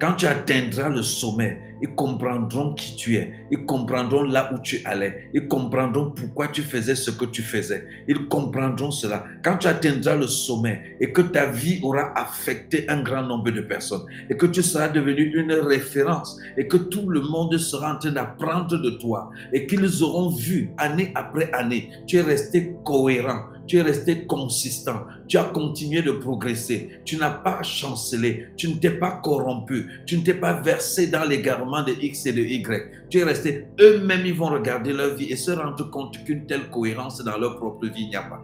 Quand 0.00 0.14
tu 0.14 0.26
atteindras 0.26 0.88
le 0.88 1.02
sommet, 1.02 1.75
ils 1.82 1.94
comprendront 1.94 2.74
qui 2.74 2.96
tu 2.96 3.16
es. 3.16 3.32
Ils 3.50 3.64
comprendront 3.64 4.22
là 4.22 4.50
où 4.54 4.58
tu 4.58 4.80
allais. 4.84 5.30
Ils 5.34 5.46
comprendront 5.48 6.10
pourquoi 6.10 6.48
tu 6.48 6.62
faisais 6.62 6.94
ce 6.94 7.10
que 7.10 7.24
tu 7.24 7.42
faisais. 7.42 7.86
Ils 8.08 8.26
comprendront 8.28 8.90
cela. 8.90 9.24
Quand 9.42 9.58
tu 9.58 9.66
atteindras 9.66 10.16
le 10.16 10.26
sommet 10.26 10.96
et 11.00 11.12
que 11.12 11.22
ta 11.22 11.46
vie 11.46 11.80
aura 11.82 12.12
affecté 12.18 12.88
un 12.88 13.02
grand 13.02 13.22
nombre 13.22 13.50
de 13.50 13.60
personnes 13.60 14.04
et 14.30 14.36
que 14.36 14.46
tu 14.46 14.62
seras 14.62 14.88
devenu 14.88 15.32
une 15.34 15.52
référence 15.52 16.38
et 16.56 16.66
que 16.66 16.76
tout 16.76 17.08
le 17.08 17.20
monde 17.20 17.56
sera 17.58 17.94
en 17.94 17.98
train 17.98 18.12
d'apprendre 18.12 18.78
de 18.78 18.90
toi 18.90 19.30
et 19.52 19.66
qu'ils 19.66 20.02
auront 20.02 20.30
vu 20.30 20.70
année 20.78 21.12
après 21.14 21.52
année, 21.52 21.90
tu 22.06 22.16
es 22.16 22.22
resté 22.22 22.74
cohérent, 22.84 23.44
Tu 23.66 23.78
es 23.78 23.82
resté 23.82 24.26
consistant. 24.26 25.06
Tu 25.26 25.38
as 25.38 25.44
continué 25.44 26.02
de 26.02 26.12
progresser. 26.12 27.00
Tu 27.04 27.16
n'as 27.16 27.30
pas 27.30 27.62
chancelé. 27.62 28.48
Tu 28.56 28.68
ne 28.68 28.74
t'es 28.76 28.90
pas 28.90 29.20
corrompu. 29.22 29.88
Tu 30.06 30.18
ne 30.18 30.22
t'es 30.22 30.34
pas 30.34 30.60
versé 30.60 31.08
dans 31.08 31.24
l'égarement 31.24 31.65
de 31.66 31.92
X 31.92 32.26
et 32.26 32.32
de 32.32 32.42
Y. 32.42 33.08
Tu 33.10 33.18
es 33.18 33.24
resté. 33.24 33.66
Eux-mêmes, 33.80 34.24
ils 34.24 34.34
vont 34.34 34.46
regarder 34.46 34.92
leur 34.92 35.14
vie 35.14 35.30
et 35.32 35.36
se 35.36 35.50
rendre 35.50 35.90
compte 35.90 36.22
qu'une 36.24 36.46
telle 36.46 36.70
cohérence 36.70 37.22
dans 37.22 37.36
leur 37.38 37.56
propre 37.56 37.86
vie, 37.86 38.08
n'y 38.08 38.16
a 38.16 38.22
pas. 38.22 38.42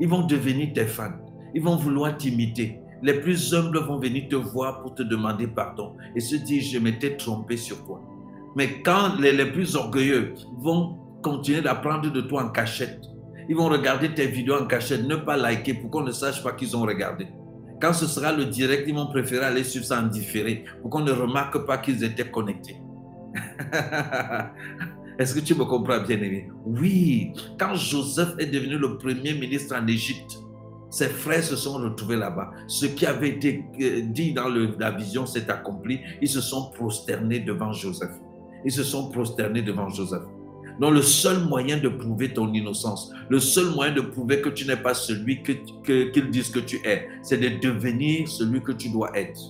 Ils 0.00 0.08
vont 0.08 0.26
devenir 0.26 0.72
tes 0.74 0.84
fans. 0.84 1.18
Ils 1.54 1.62
vont 1.62 1.76
vouloir 1.76 2.16
t'imiter. 2.16 2.80
Les 3.02 3.14
plus 3.14 3.54
humbles 3.54 3.78
vont 3.78 3.98
venir 3.98 4.28
te 4.28 4.36
voir 4.36 4.82
pour 4.82 4.94
te 4.94 5.02
demander 5.02 5.46
pardon 5.46 5.94
et 6.14 6.20
se 6.20 6.36
dire, 6.36 6.62
je 6.62 6.78
m'étais 6.78 7.16
trompé 7.16 7.56
sur 7.56 7.84
toi. 7.84 8.02
Mais 8.56 8.82
quand 8.82 9.18
les, 9.20 9.32
les 9.32 9.46
plus 9.46 9.76
orgueilleux 9.76 10.34
vont 10.58 10.98
continuer 11.22 11.60
d'apprendre 11.60 12.10
de 12.10 12.20
toi 12.22 12.44
en 12.44 12.48
cachette, 12.48 13.00
ils 13.48 13.56
vont 13.56 13.68
regarder 13.68 14.12
tes 14.12 14.26
vidéos 14.26 14.60
en 14.60 14.66
cachette, 14.66 15.06
ne 15.06 15.16
pas 15.16 15.36
liker 15.36 15.74
pour 15.74 15.90
qu'on 15.90 16.02
ne 16.02 16.10
sache 16.10 16.42
pas 16.42 16.52
qu'ils 16.52 16.76
ont 16.76 16.82
regardé. 16.82 17.26
Quand 17.80 17.92
ce 17.92 18.06
sera 18.06 18.32
le 18.32 18.46
direct, 18.46 18.84
ils 18.86 18.94
vont 18.94 19.06
préférer 19.06 19.44
aller 19.44 19.64
sur 19.64 19.84
ça 19.84 20.00
en 20.00 20.06
différé 20.06 20.64
pour 20.80 20.90
qu'on 20.90 21.02
ne 21.02 21.12
remarque 21.12 21.66
pas 21.66 21.78
qu'ils 21.78 22.02
étaient 22.04 22.30
connectés. 22.30 22.80
Est-ce 25.18 25.34
que 25.34 25.40
tu 25.40 25.54
me 25.54 25.64
comprends, 25.64 26.00
bien 26.00 26.16
aimé? 26.16 26.48
Oui, 26.64 27.32
quand 27.58 27.74
Joseph 27.74 28.34
est 28.38 28.46
devenu 28.46 28.76
le 28.76 28.98
premier 28.98 29.34
ministre 29.34 29.74
en 29.74 29.86
Égypte, 29.86 30.38
ses 30.90 31.08
frères 31.08 31.42
se 31.42 31.56
sont 31.56 31.74
retrouvés 31.74 32.16
là-bas. 32.16 32.50
Ce 32.66 32.86
qui 32.86 33.06
avait 33.06 33.30
été 33.30 33.64
euh, 33.80 34.02
dit 34.02 34.32
dans 34.32 34.48
la 34.48 34.90
vision 34.92 35.26
s'est 35.26 35.50
accompli. 35.50 36.00
Ils 36.22 36.28
se 36.28 36.40
sont 36.40 36.70
prosternés 36.70 37.40
devant 37.40 37.72
Joseph. 37.72 38.12
Ils 38.64 38.72
se 38.72 38.82
sont 38.82 39.10
prosternés 39.10 39.62
devant 39.62 39.88
Joseph. 39.88 40.22
Donc 40.80 40.92
le 40.92 41.02
seul 41.02 41.44
moyen 41.44 41.78
de 41.78 41.88
prouver 41.88 42.32
ton 42.34 42.52
innocence, 42.52 43.12
le 43.28 43.40
seul 43.40 43.74
moyen 43.74 43.94
de 43.94 44.02
prouver 44.02 44.40
que 44.40 44.50
tu 44.50 44.66
n'es 44.66 44.76
pas 44.76 44.94
celui 44.94 45.42
qu'ils 45.42 45.60
que, 45.82 46.20
disent 46.20 46.50
que 46.50 46.58
tu 46.58 46.76
es, 46.84 47.08
c'est 47.22 47.38
de 47.38 47.60
devenir 47.60 48.28
celui 48.28 48.62
que 48.62 48.72
tu 48.72 48.90
dois 48.90 49.10
être. 49.16 49.40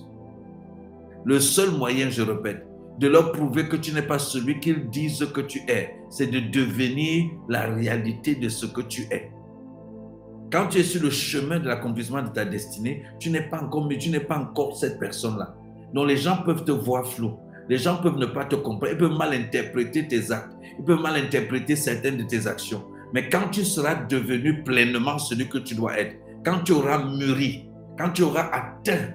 Le 1.25 1.39
seul 1.39 1.71
moyen, 1.71 2.09
je 2.09 2.21
répète, 2.21 2.65
de 2.99 3.07
leur 3.07 3.33
prouver 3.33 3.67
que 3.67 3.75
tu 3.75 3.93
n'es 3.93 4.01
pas 4.01 4.19
celui 4.19 4.59
qu'ils 4.59 4.89
disent 4.89 5.27
que 5.33 5.41
tu 5.41 5.59
es, 5.67 5.95
c'est 6.09 6.27
de 6.27 6.39
devenir 6.39 7.29
la 7.49 7.67
réalité 7.67 8.35
de 8.35 8.47
ce 8.47 8.65
que 8.65 8.81
tu 8.81 9.01
es. 9.11 9.31
Quand 10.49 10.67
tu 10.67 10.79
es 10.79 10.83
sur 10.83 11.03
le 11.03 11.09
chemin 11.09 11.59
de 11.59 11.67
l'accomplissement 11.67 12.21
de 12.21 12.29
ta 12.29 12.45
destinée, 12.45 13.03
tu 13.19 13.29
n'es 13.29 13.41
pas 13.41 13.61
encore, 13.61 13.85
mais 13.85 13.97
tu 13.97 14.09
n'es 14.09 14.21
pas 14.21 14.37
encore 14.37 14.77
cette 14.77 14.97
personne-là. 14.97 15.55
Donc 15.93 16.07
les 16.07 16.15
gens 16.15 16.37
peuvent 16.45 16.63
te 16.63 16.71
voir 16.71 17.05
flou. 17.05 17.33
Les 17.69 17.77
gens 17.77 17.97
peuvent 17.97 18.17
ne 18.17 18.25
pas 18.25 18.45
te 18.45 18.55
comprendre. 18.55 18.93
Ils 18.93 18.97
peuvent 18.97 19.17
mal 19.17 19.33
interpréter 19.33 20.07
tes 20.07 20.31
actes. 20.31 20.55
Ils 20.79 20.85
peuvent 20.85 21.01
mal 21.01 21.15
interpréter 21.15 21.75
certaines 21.75 22.17
de 22.17 22.23
tes 22.23 22.47
actions. 22.47 22.83
Mais 23.13 23.29
quand 23.29 23.49
tu 23.51 23.63
seras 23.63 23.95
devenu 23.95 24.63
pleinement 24.63 25.17
celui 25.17 25.47
que 25.47 25.57
tu 25.57 25.75
dois 25.75 25.97
être, 25.99 26.15
quand 26.45 26.63
tu 26.63 26.73
auras 26.73 27.03
mûri, 27.03 27.69
quand 27.97 28.11
tu 28.11 28.23
auras 28.23 28.49
atteint 28.51 29.13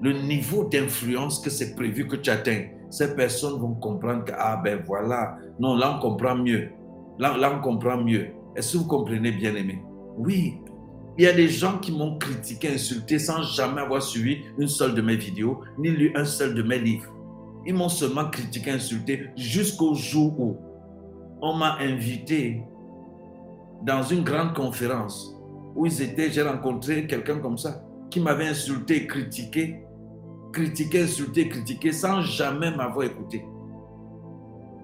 le 0.00 0.12
niveau 0.12 0.64
d'influence 0.64 1.40
que 1.40 1.50
c'est 1.50 1.74
prévu 1.74 2.06
que 2.06 2.16
tu 2.16 2.30
atteignes, 2.30 2.70
ces 2.90 3.14
personnes 3.14 3.60
vont 3.60 3.74
comprendre 3.74 4.24
que, 4.24 4.32
ah 4.36 4.60
ben 4.62 4.82
voilà, 4.86 5.36
non, 5.58 5.76
là 5.76 5.96
on 5.96 6.00
comprend 6.00 6.36
mieux. 6.36 6.70
Là, 7.18 7.36
là 7.36 7.54
on 7.56 7.60
comprend 7.60 7.96
mieux. 7.96 8.28
Est-ce 8.56 8.74
que 8.74 8.78
vous 8.78 8.88
comprenez, 8.88 9.32
bien 9.32 9.54
aimé 9.54 9.82
Oui, 10.18 10.54
il 11.18 11.24
y 11.24 11.26
a 11.26 11.32
des 11.32 11.48
gens 11.48 11.78
qui 11.78 11.92
m'ont 11.92 12.18
critiqué, 12.18 12.68
insulté 12.74 13.18
sans 13.18 13.42
jamais 13.42 13.82
avoir 13.82 14.02
suivi 14.02 14.38
une 14.58 14.68
seule 14.68 14.94
de 14.94 15.02
mes 15.02 15.16
vidéos, 15.16 15.60
ni 15.78 15.90
lu 15.90 16.12
un 16.14 16.24
seul 16.24 16.54
de 16.54 16.62
mes 16.62 16.78
livres. 16.78 17.12
Ils 17.66 17.74
m'ont 17.74 17.88
seulement 17.88 18.28
critiqué, 18.28 18.72
insulté 18.72 19.30
jusqu'au 19.36 19.94
jour 19.94 20.38
où 20.38 20.56
on 21.40 21.54
m'a 21.54 21.76
invité 21.78 22.62
dans 23.82 24.02
une 24.02 24.22
grande 24.22 24.54
conférence 24.54 25.36
où 25.74 25.86
ils 25.86 26.02
étaient, 26.02 26.30
j'ai 26.30 26.42
rencontré 26.42 27.06
quelqu'un 27.06 27.38
comme 27.38 27.58
ça 27.58 27.82
qui 28.10 28.20
m'avait 28.20 28.48
insulté, 28.48 29.06
critiqué, 29.06 29.82
critiqué, 30.52 31.02
insulté, 31.02 31.48
critiqué 31.48 31.92
sans 31.92 32.20
jamais 32.20 32.70
m'avoir 32.70 33.06
écouté. 33.06 33.44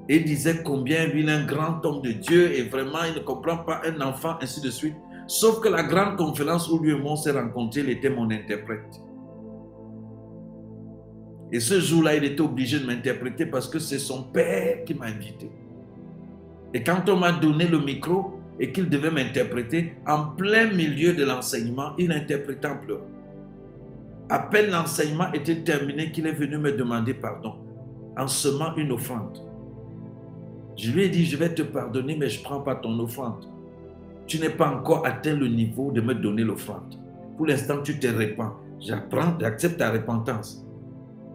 Et 0.08 0.16
il 0.16 0.24
disait 0.24 0.62
combien 0.64 1.04
il 1.04 1.28
est 1.28 1.32
un 1.32 1.44
grand 1.44 1.84
homme 1.84 2.00
de 2.00 2.12
Dieu 2.12 2.52
et 2.52 2.62
vraiment 2.62 3.04
il 3.06 3.14
ne 3.14 3.24
comprend 3.24 3.58
pas 3.58 3.82
un 3.84 4.00
enfant, 4.00 4.36
ainsi 4.40 4.60
de 4.62 4.70
suite. 4.70 4.96
Sauf 5.26 5.60
que 5.60 5.68
la 5.68 5.82
grande 5.82 6.16
conférence 6.16 6.70
où 6.70 6.78
lui 6.78 6.92
et 6.92 6.98
moi 6.98 7.16
s'est 7.16 7.32
rencontrés, 7.32 7.80
il 7.80 7.90
était 7.90 8.08
mon 8.08 8.30
interprète. 8.30 9.02
Et 11.52 11.61
ce 11.61 11.80
jour-là, 11.80 12.16
il 12.16 12.24
était 12.24 12.40
obligé 12.40 12.78
de 12.78 12.87
m'interpréter 12.87 13.46
parce 13.46 13.68
que 13.68 13.78
c'est 13.78 13.98
son 13.98 14.22
père 14.22 14.84
qui 14.84 14.94
m'a 14.94 15.06
invité. 15.06 15.50
Et 16.74 16.82
quand 16.82 17.08
on 17.08 17.16
m'a 17.16 17.32
donné 17.32 17.66
le 17.66 17.78
micro 17.78 18.38
et 18.61 18.72
qu'il 18.72 18.88
devait 18.88 19.11
m'interpréter, 19.11 19.94
en 20.06 20.26
plein 20.37 20.70
milieu 20.70 21.14
de 21.14 21.24
l'enseignement, 21.24 21.92
il 21.98 22.12
interprétait 22.12 22.68
en 22.68 22.76
pleurant. 22.76 23.06
À 24.28 24.40
peine 24.40 24.70
l'enseignement 24.70 25.32
était 25.32 25.62
terminé 25.62 26.12
qu'il 26.12 26.26
est 26.26 26.32
venu 26.32 26.58
me 26.58 26.72
demander 26.72 27.14
pardon 27.14 27.54
en 28.18 28.26
semant 28.26 28.76
une 28.76 28.92
offrande. 28.92 29.38
Je 30.76 30.90
lui 30.90 31.04
ai 31.04 31.08
dit, 31.08 31.24
je 31.24 31.37
vais 31.37 31.54
te 31.54 31.62
pardonner, 31.62 32.16
mais 32.16 32.28
je 32.28 32.40
ne 32.40 32.44
prends 32.44 32.61
pas 32.61 32.74
ton 32.74 32.98
offrande 33.00 33.46
tu 34.28 34.38
n'es 34.38 34.50
pas 34.50 34.68
encore 34.68 35.04
atteint 35.06 35.34
le 35.34 35.48
niveau 35.48 35.90
de 35.90 36.00
me 36.00 36.14
donner 36.14 36.44
l'offrande. 36.44 36.94
Pour 37.37 37.46
l'instant, 37.46 37.82
tu 37.82 37.98
te 37.98 38.06
répands. 38.06 38.52
J'apprends, 38.78 39.37
j'accepte 39.40 39.78
ta 39.78 39.90
repentance. 39.90 40.64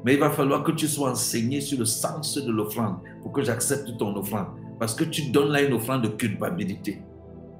Mais 0.03 0.15
il 0.15 0.19
va 0.19 0.29
falloir 0.29 0.63
que 0.63 0.71
tu 0.71 0.87
sois 0.87 1.11
enseigné 1.11 1.61
sur 1.61 1.79
le 1.79 1.85
sens 1.85 2.37
de 2.37 2.51
l'offrande 2.51 2.97
pour 3.21 3.31
que 3.31 3.41
j'accepte 3.41 3.97
ton 3.97 4.15
offrande. 4.15 4.47
Parce 4.79 4.95
que 4.95 5.03
tu 5.03 5.29
donnes 5.31 5.51
là 5.51 5.61
une 5.61 5.73
offrande 5.73 6.03
de 6.03 6.09
culpabilité. 6.09 7.01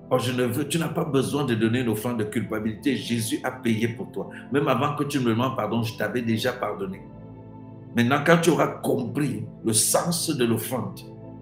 Or, 0.09 0.19
je 0.19 0.33
ne 0.33 0.43
veux, 0.43 0.67
tu 0.67 0.77
n'as 0.77 0.89
pas 0.89 1.05
besoin 1.05 1.45
de 1.45 1.55
donner 1.55 1.79
une 1.79 1.89
offrande 1.89 2.19
de 2.19 2.25
culpabilité. 2.25 2.95
Jésus 2.95 3.39
a 3.43 3.51
payé 3.51 3.87
pour 3.87 4.11
toi. 4.11 4.29
Même 4.51 4.67
avant 4.67 4.95
que 4.95 5.05
tu 5.05 5.19
me 5.19 5.29
demandes 5.29 5.55
pardon, 5.55 5.83
je 5.83 5.97
t'avais 5.97 6.21
déjà 6.21 6.51
pardonné. 6.51 7.01
Maintenant, 7.95 8.19
quand 8.25 8.39
tu 8.41 8.49
auras 8.49 8.67
compris 8.67 9.45
le 9.63 9.73
sens 9.73 10.29
de 10.29 10.45
l'offrande, 10.45 10.99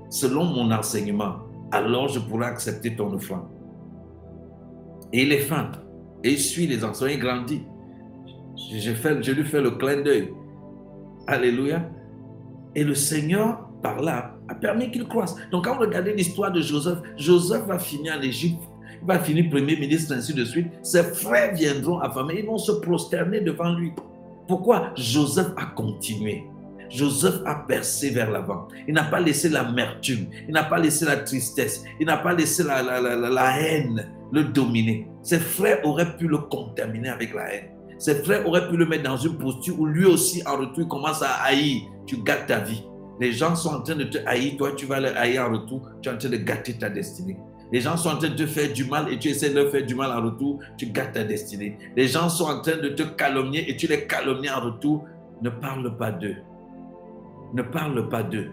selon 0.09 0.43
mon 0.43 0.71
enseignement, 0.71 1.37
alors 1.71 2.09
je 2.09 2.19
pourrai 2.19 2.45
accepter 2.45 2.95
ton 2.95 3.11
offrande. 3.13 3.47
Et 5.13 5.23
il 5.23 5.31
est 5.31 5.39
fin. 5.39 5.71
Et 6.23 6.33
il 6.33 6.39
suit 6.39 6.67
les 6.67 6.83
enfants, 6.83 7.07
il 7.07 7.19
grandit. 7.19 7.63
Je 8.55 9.31
lui 9.31 9.43
fais 9.43 9.61
le 9.61 9.71
clin 9.71 10.01
d'œil. 10.01 10.31
Alléluia. 11.27 11.89
Et 12.75 12.83
le 12.83 12.95
Seigneur, 12.95 13.69
par 13.81 14.01
là, 14.01 14.35
a 14.47 14.55
permis 14.55 14.91
qu'il 14.91 15.07
croisse. 15.07 15.35
Donc, 15.51 15.65
quand 15.65 15.75
vous 15.75 15.81
regardez 15.81 16.13
l'histoire 16.13 16.51
de 16.51 16.61
Joseph, 16.61 16.99
Joseph 17.17 17.65
va 17.65 17.79
finir 17.79 18.15
en 18.17 18.21
Égypte, 18.21 18.61
il 19.01 19.07
va 19.07 19.19
finir 19.19 19.49
premier 19.49 19.75
ministre, 19.75 20.13
ainsi 20.13 20.33
de 20.33 20.45
suite. 20.45 20.67
Ses 20.83 21.03
frères 21.03 21.53
viendront 21.55 21.99
affamés, 21.99 22.39
ils 22.39 22.45
vont 22.45 22.57
se 22.57 22.71
prosterner 22.73 23.41
devant 23.41 23.73
lui. 23.73 23.91
Pourquoi? 24.47 24.91
Joseph 24.95 25.49
a 25.57 25.65
continué 25.67 26.43
Joseph 26.91 27.41
a 27.45 27.55
percé 27.55 28.09
vers 28.09 28.29
l'avant. 28.29 28.67
Il 28.87 28.93
n'a 28.93 29.05
pas 29.05 29.19
laissé 29.19 29.49
l'amertume, 29.49 30.27
il 30.47 30.53
n'a 30.53 30.63
pas 30.63 30.77
laissé 30.77 31.05
la 31.05 31.17
tristesse, 31.17 31.83
il 31.99 32.05
n'a 32.05 32.17
pas 32.17 32.33
laissé 32.33 32.63
la, 32.63 32.83
la, 32.83 32.99
la, 32.99 33.15
la 33.15 33.61
haine 33.61 34.11
le 34.31 34.43
dominer. 34.43 35.07
Ses 35.21 35.39
frères 35.39 35.85
auraient 35.85 36.17
pu 36.17 36.27
le 36.27 36.37
contaminer 36.37 37.09
avec 37.09 37.33
la 37.33 37.53
haine. 37.53 37.69
Ses 38.01 38.15
frères 38.23 38.47
auraient 38.47 38.67
pu 38.67 38.77
le 38.77 38.87
mettre 38.87 39.03
dans 39.03 39.15
une 39.15 39.37
posture 39.37 39.79
où 39.79 39.85
lui 39.85 40.05
aussi, 40.05 40.41
en 40.47 40.57
retour, 40.57 40.79
il 40.79 40.87
commence 40.87 41.21
à 41.21 41.33
haïr. 41.43 41.83
Tu 42.07 42.17
gâtes 42.17 42.47
ta 42.47 42.59
vie. 42.59 42.83
Les 43.19 43.31
gens 43.31 43.55
sont 43.55 43.69
en 43.69 43.81
train 43.81 43.95
de 43.95 44.05
te 44.05 44.17
haïr, 44.25 44.57
toi 44.57 44.71
tu 44.75 44.87
vas 44.87 44.99
les 44.99 45.09
haïr 45.09 45.45
en 45.45 45.51
retour, 45.51 45.87
tu 46.01 46.09
es 46.09 46.11
en 46.11 46.17
train 46.17 46.29
de 46.29 46.37
gâter 46.37 46.73
ta 46.73 46.89
destinée. 46.89 47.37
Les 47.71 47.79
gens 47.79 47.95
sont 47.95 48.09
en 48.09 48.17
train 48.17 48.29
de 48.29 48.33
te 48.33 48.47
faire 48.47 48.73
du 48.73 48.85
mal 48.85 49.13
et 49.13 49.19
tu 49.19 49.27
essaies 49.27 49.51
de 49.51 49.59
leur 49.59 49.69
faire 49.69 49.85
du 49.85 49.93
mal 49.93 50.11
en 50.11 50.25
retour, 50.25 50.57
tu 50.77 50.87
gâtes 50.87 51.13
ta 51.13 51.23
destinée. 51.23 51.77
Les 51.95 52.07
gens 52.07 52.27
sont 52.27 52.45
en 52.45 52.61
train 52.61 52.77
de 52.77 52.89
te 52.89 53.03
calomnier 53.03 53.69
et 53.69 53.77
tu 53.77 53.85
les 53.85 54.07
calomnies 54.07 54.49
en 54.49 54.61
retour. 54.61 55.05
Ne 55.43 55.51
parle 55.51 55.95
pas 55.95 56.11
d'eux. 56.11 56.37
Ne 57.53 57.61
parle 57.61 58.09
pas 58.09 58.23
d'eux. 58.23 58.49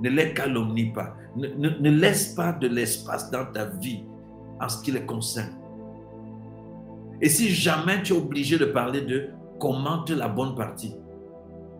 Ne 0.00 0.08
les 0.08 0.32
calomnie 0.32 0.94
pas. 0.94 1.14
ne 1.36 1.90
laisse 1.90 2.28
pas 2.28 2.52
de 2.52 2.68
l'espace 2.68 3.30
dans 3.30 3.44
ta 3.52 3.66
vie 3.66 4.02
en 4.58 4.66
ce 4.70 4.82
qui 4.82 4.92
les 4.92 5.04
concerne. 5.04 5.61
Et 7.22 7.28
si 7.28 7.48
jamais 7.50 8.02
tu 8.02 8.12
es 8.12 8.16
obligé 8.16 8.58
de 8.58 8.66
parler 8.66 9.00
de 9.00 9.30
commente 9.62 10.10
la 10.10 10.26
bonne 10.26 10.56
partie. 10.56 10.92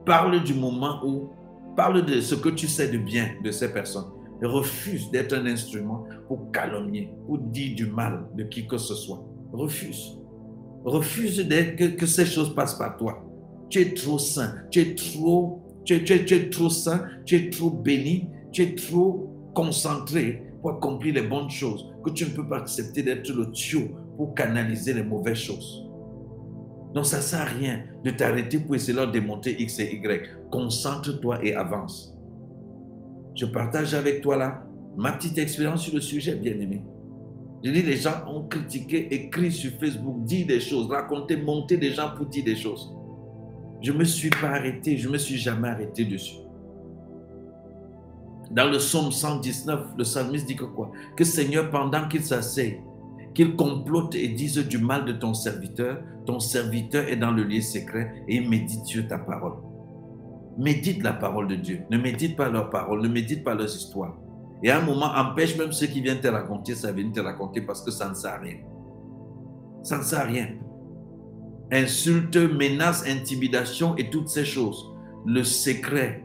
Parle 0.07 0.45
du 0.45 0.55
moment 0.55 1.05
où, 1.05 1.31
parle 1.77 2.05
de 2.05 2.21
ce 2.21 2.37
que 2.37 2.49
tu 2.49 2.69
sais 2.69 2.89
de 2.89 2.97
bien 2.97 3.31
de 3.43 3.51
ces 3.51 3.73
personnes. 3.73 4.07
refuse 4.41 5.11
d'être 5.11 5.33
un 5.35 5.47
instrument 5.47 6.07
pour 6.29 6.53
calomnier, 6.53 7.11
ou 7.27 7.39
dire 7.39 7.75
du 7.75 7.87
mal 7.87 8.27
de 8.37 8.45
qui 8.45 8.69
que 8.69 8.79
ce 8.79 8.95
soit. 8.95 9.21
Refuse. 9.53 10.17
Refuse 10.85 11.45
que, 11.77 11.87
que 11.97 12.07
ces 12.07 12.25
choses 12.25 12.55
passent 12.55 12.79
par 12.79 12.97
toi. 12.97 13.25
Tu 13.69 13.81
es 13.81 13.95
trop 13.95 14.19
saint, 14.19 14.55
tu 14.71 14.81
es 14.81 14.95
trop, 14.95 15.61
tu 15.85 15.95
es, 15.95 16.05
tu 16.05 16.35
es 16.35 16.51
trop 16.51 16.71
saint, 16.71 17.03
tu 17.25 17.35
es 17.35 17.51
trop 17.51 17.71
béni, 17.71 18.29
tu 18.53 18.63
es 18.63 18.75
trop 18.77 19.29
concentré 19.55 20.45
pour 20.61 20.71
accomplir 20.73 21.15
les 21.15 21.23
bonnes 21.23 21.51
choses, 21.51 21.93
que 22.05 22.11
tu 22.11 22.27
ne 22.27 22.31
peux 22.31 22.47
pas 22.47 22.59
accepter 22.59 23.03
d'être 23.03 23.29
le 23.33 23.51
tuyau 23.51 23.89
pour 24.17 24.35
canaliser 24.35 24.95
les 24.95 25.03
mauvaises 25.03 25.39
choses. 25.39 25.87
Donc 26.95 27.07
ça 27.07 27.19
ne 27.19 27.23
sert 27.23 27.41
à 27.41 27.45
rien 27.45 27.85
de 28.05 28.11
t'arrêter 28.11 28.59
pour 28.59 28.75
essayer 28.75 28.99
de 28.99 29.11
démonter 29.11 29.61
X 29.63 29.79
et 29.81 29.95
Y. 29.95 30.29
Concentre-toi 30.51 31.45
et 31.45 31.55
avance. 31.55 32.15
Je 33.35 33.47
partage 33.47 33.95
avec 33.95 34.21
toi 34.21 34.37
là 34.37 34.63
ma 34.97 35.13
petite 35.13 35.39
expérience 35.39 35.83
sur 35.83 35.95
le 35.95 36.01
sujet, 36.01 36.35
bien-aimé. 36.35 36.83
Je 37.65 37.71
dis, 37.71 37.83
les 37.83 37.97
gens 37.97 38.25
ont 38.27 38.43
critiqué, 38.43 39.15
écrit 39.15 39.53
sur 39.53 39.71
Facebook, 39.79 40.25
dit 40.25 40.45
des 40.45 40.61
choses, 40.61 40.91
raconté, 40.91 41.37
monté 41.37 41.77
des 41.77 41.93
gens 41.93 42.11
pour 42.17 42.27
dire 42.27 42.45
des 42.45 42.57
choses. 42.57 42.93
Je 43.81 43.93
ne 43.93 43.99
me 43.99 44.05
suis 44.05 44.31
pas 44.31 44.49
arrêté, 44.49 44.97
je 44.97 45.09
ne 45.09 45.13
me 45.13 45.19
suis 45.19 45.37
jamais 45.37 45.69
arrêté 45.69 46.05
dessus. 46.05 46.37
Dans 48.51 48.69
le 48.69 48.79
psaume 48.79 49.13
119, 49.13 49.95
le 49.97 50.03
psalmiste 50.05 50.47
dit 50.47 50.57
que 50.57 50.65
quoi? 50.65 50.91
Que 51.17 51.25
Seigneur, 51.25 51.71
pendant 51.71 52.07
qu'il 52.09 52.23
s'asseye, 52.23 52.81
qu'il 53.35 53.57
complote 53.57 54.15
et 54.15 54.29
dise 54.29 54.59
du 54.59 54.79
mal 54.79 55.05
de 55.05 55.13
ton 55.13 55.35
serviteur, 55.35 56.03
ton 56.27 56.41
serviteur 56.41 57.09
est 57.09 57.17
dans 57.17 57.31
le 57.31 57.45
lieu 57.45 57.61
secret 57.61 58.25
et 58.29 58.37
il 58.37 58.49
médite 58.49 58.85
sur 58.85 59.07
ta 59.07 59.19
parole. 59.19 59.55
Médite 60.59 61.03
la 61.03 61.15
parole 61.15 61.49
de 61.49 61.55
Dieu. 61.55 61.81
Ne 61.91 61.99
médite 61.99 62.37
pas 62.37 62.49
leurs 62.49 62.71
paroles, 62.71 63.01
ne 63.01 63.09
médite 63.09 63.43
pas 63.43 63.55
leurs 63.55 63.75
histoires. 63.75 64.17
Et 64.63 64.71
à 64.71 64.79
un 64.79 64.83
moment, 64.83 65.11
empêche 65.17 65.57
même 65.59 65.73
ceux 65.73 65.87
qui 65.87 66.01
viennent 66.01 66.21
te 66.21 66.29
raconter, 66.29 66.75
ça 66.75 66.93
vient 66.93 67.11
te 67.11 67.21
raconter 67.21 67.63
parce 67.63 67.83
que 67.83 67.91
ça 67.91 68.09
ne 68.09 68.15
sert 68.15 68.35
à 68.35 68.39
rien. 68.39 68.59
Ça 69.83 69.99
ne 69.99 70.03
sert 70.03 70.21
à 70.21 70.25
rien. 70.25 70.49
Insulte, 71.73 72.37
menace, 72.37 73.05
intimidation 73.09 73.97
et 73.97 74.11
toutes 74.11 74.29
ces 74.29 74.45
choses. 74.45 74.93
Le 75.27 75.43
secret, 75.43 76.23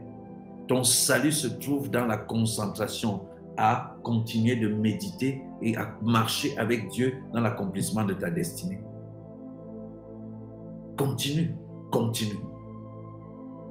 ton 0.68 0.84
salut 0.84 1.32
se 1.32 1.48
trouve 1.48 1.90
dans 1.90 2.06
la 2.06 2.18
concentration 2.18 3.22
à 3.58 3.96
continuer 4.04 4.56
de 4.56 4.68
méditer 4.68 5.42
et 5.60 5.76
à 5.76 5.94
marcher 6.00 6.56
avec 6.56 6.88
Dieu 6.88 7.16
dans 7.32 7.40
l'accomplissement 7.40 8.04
de 8.04 8.14
ta 8.14 8.30
destinée. 8.30 8.80
Continue, 10.96 11.54
continue. 11.90 12.38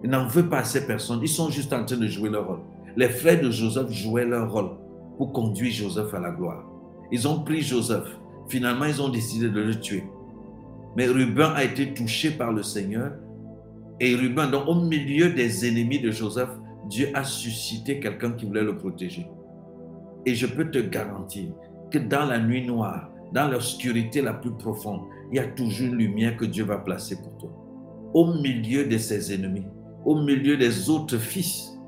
N'en 0.03 0.27
veut 0.27 0.47
pas 0.47 0.59
à 0.59 0.63
ces 0.63 0.85
personnes. 0.85 1.19
Ils 1.23 1.29
sont 1.29 1.49
juste 1.49 1.73
en 1.73 1.85
train 1.85 1.97
de 1.97 2.07
jouer 2.07 2.29
leur 2.29 2.47
rôle. 2.47 2.59
Les 2.95 3.09
frères 3.09 3.41
de 3.41 3.49
Joseph 3.49 3.89
jouaient 3.89 4.25
leur 4.25 4.51
rôle 4.51 4.71
pour 5.17 5.31
conduire 5.31 5.71
Joseph 5.71 6.13
à 6.13 6.19
la 6.19 6.31
gloire. 6.31 6.63
Ils 7.11 7.27
ont 7.27 7.43
pris 7.43 7.61
Joseph. 7.61 8.07
Finalement, 8.49 8.85
ils 8.85 9.01
ont 9.01 9.09
décidé 9.09 9.49
de 9.49 9.59
le 9.59 9.79
tuer. 9.79 10.03
Mais 10.95 11.07
Ruben 11.07 11.51
a 11.55 11.63
été 11.63 11.93
touché 11.93 12.31
par 12.31 12.51
le 12.51 12.63
Seigneur. 12.63 13.13
Et 13.99 14.15
Ruben, 14.15 14.51
donc 14.51 14.67
au 14.67 14.75
milieu 14.75 15.31
des 15.31 15.67
ennemis 15.67 15.99
de 15.99 16.11
Joseph, 16.11 16.49
Dieu 16.89 17.09
a 17.13 17.23
suscité 17.23 17.99
quelqu'un 17.99 18.31
qui 18.31 18.45
voulait 18.45 18.63
le 18.63 18.77
protéger. 18.77 19.27
Et 20.27 20.35
je 20.35 20.45
peux 20.45 20.69
te 20.69 20.79
garantir 20.79 21.53
que 21.89 21.97
dans 21.97 22.25
la 22.25 22.37
nuit 22.37 22.67
noire, 22.67 23.09
dans 23.31 23.47
l'obscurité 23.47 24.21
la 24.21 24.33
plus 24.33 24.51
profonde, 24.51 25.03
il 25.31 25.37
y 25.37 25.39
a 25.39 25.47
toujours 25.47 25.87
une 25.87 25.95
lumière 25.95 26.35
que 26.35 26.43
Dieu 26.43 26.65
va 26.65 26.79
placer 26.79 27.15
pour 27.21 27.37
toi. 27.37 27.49
Au 28.13 28.33
milieu 28.33 28.85
de 28.85 28.97
ses 28.97 29.33
ennemis, 29.33 29.63
au 30.03 30.21
milieu 30.21 30.57
des 30.57 30.89
autres 30.89 31.17
fils 31.17 31.79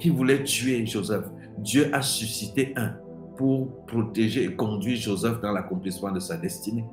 qui 0.00 0.08
voulaient 0.08 0.42
tuer 0.42 0.84
Joseph, 0.84 1.26
Dieu 1.58 1.90
a 1.92 2.02
suscité 2.02 2.72
un 2.74 2.96
pour 3.36 3.86
protéger 3.86 4.42
et 4.46 4.56
conduire 4.56 4.96
Joseph 4.96 5.40
dans 5.40 5.52
l'accomplissement 5.52 6.10
de 6.10 6.18
sa 6.18 6.36
destinée. 6.36 6.84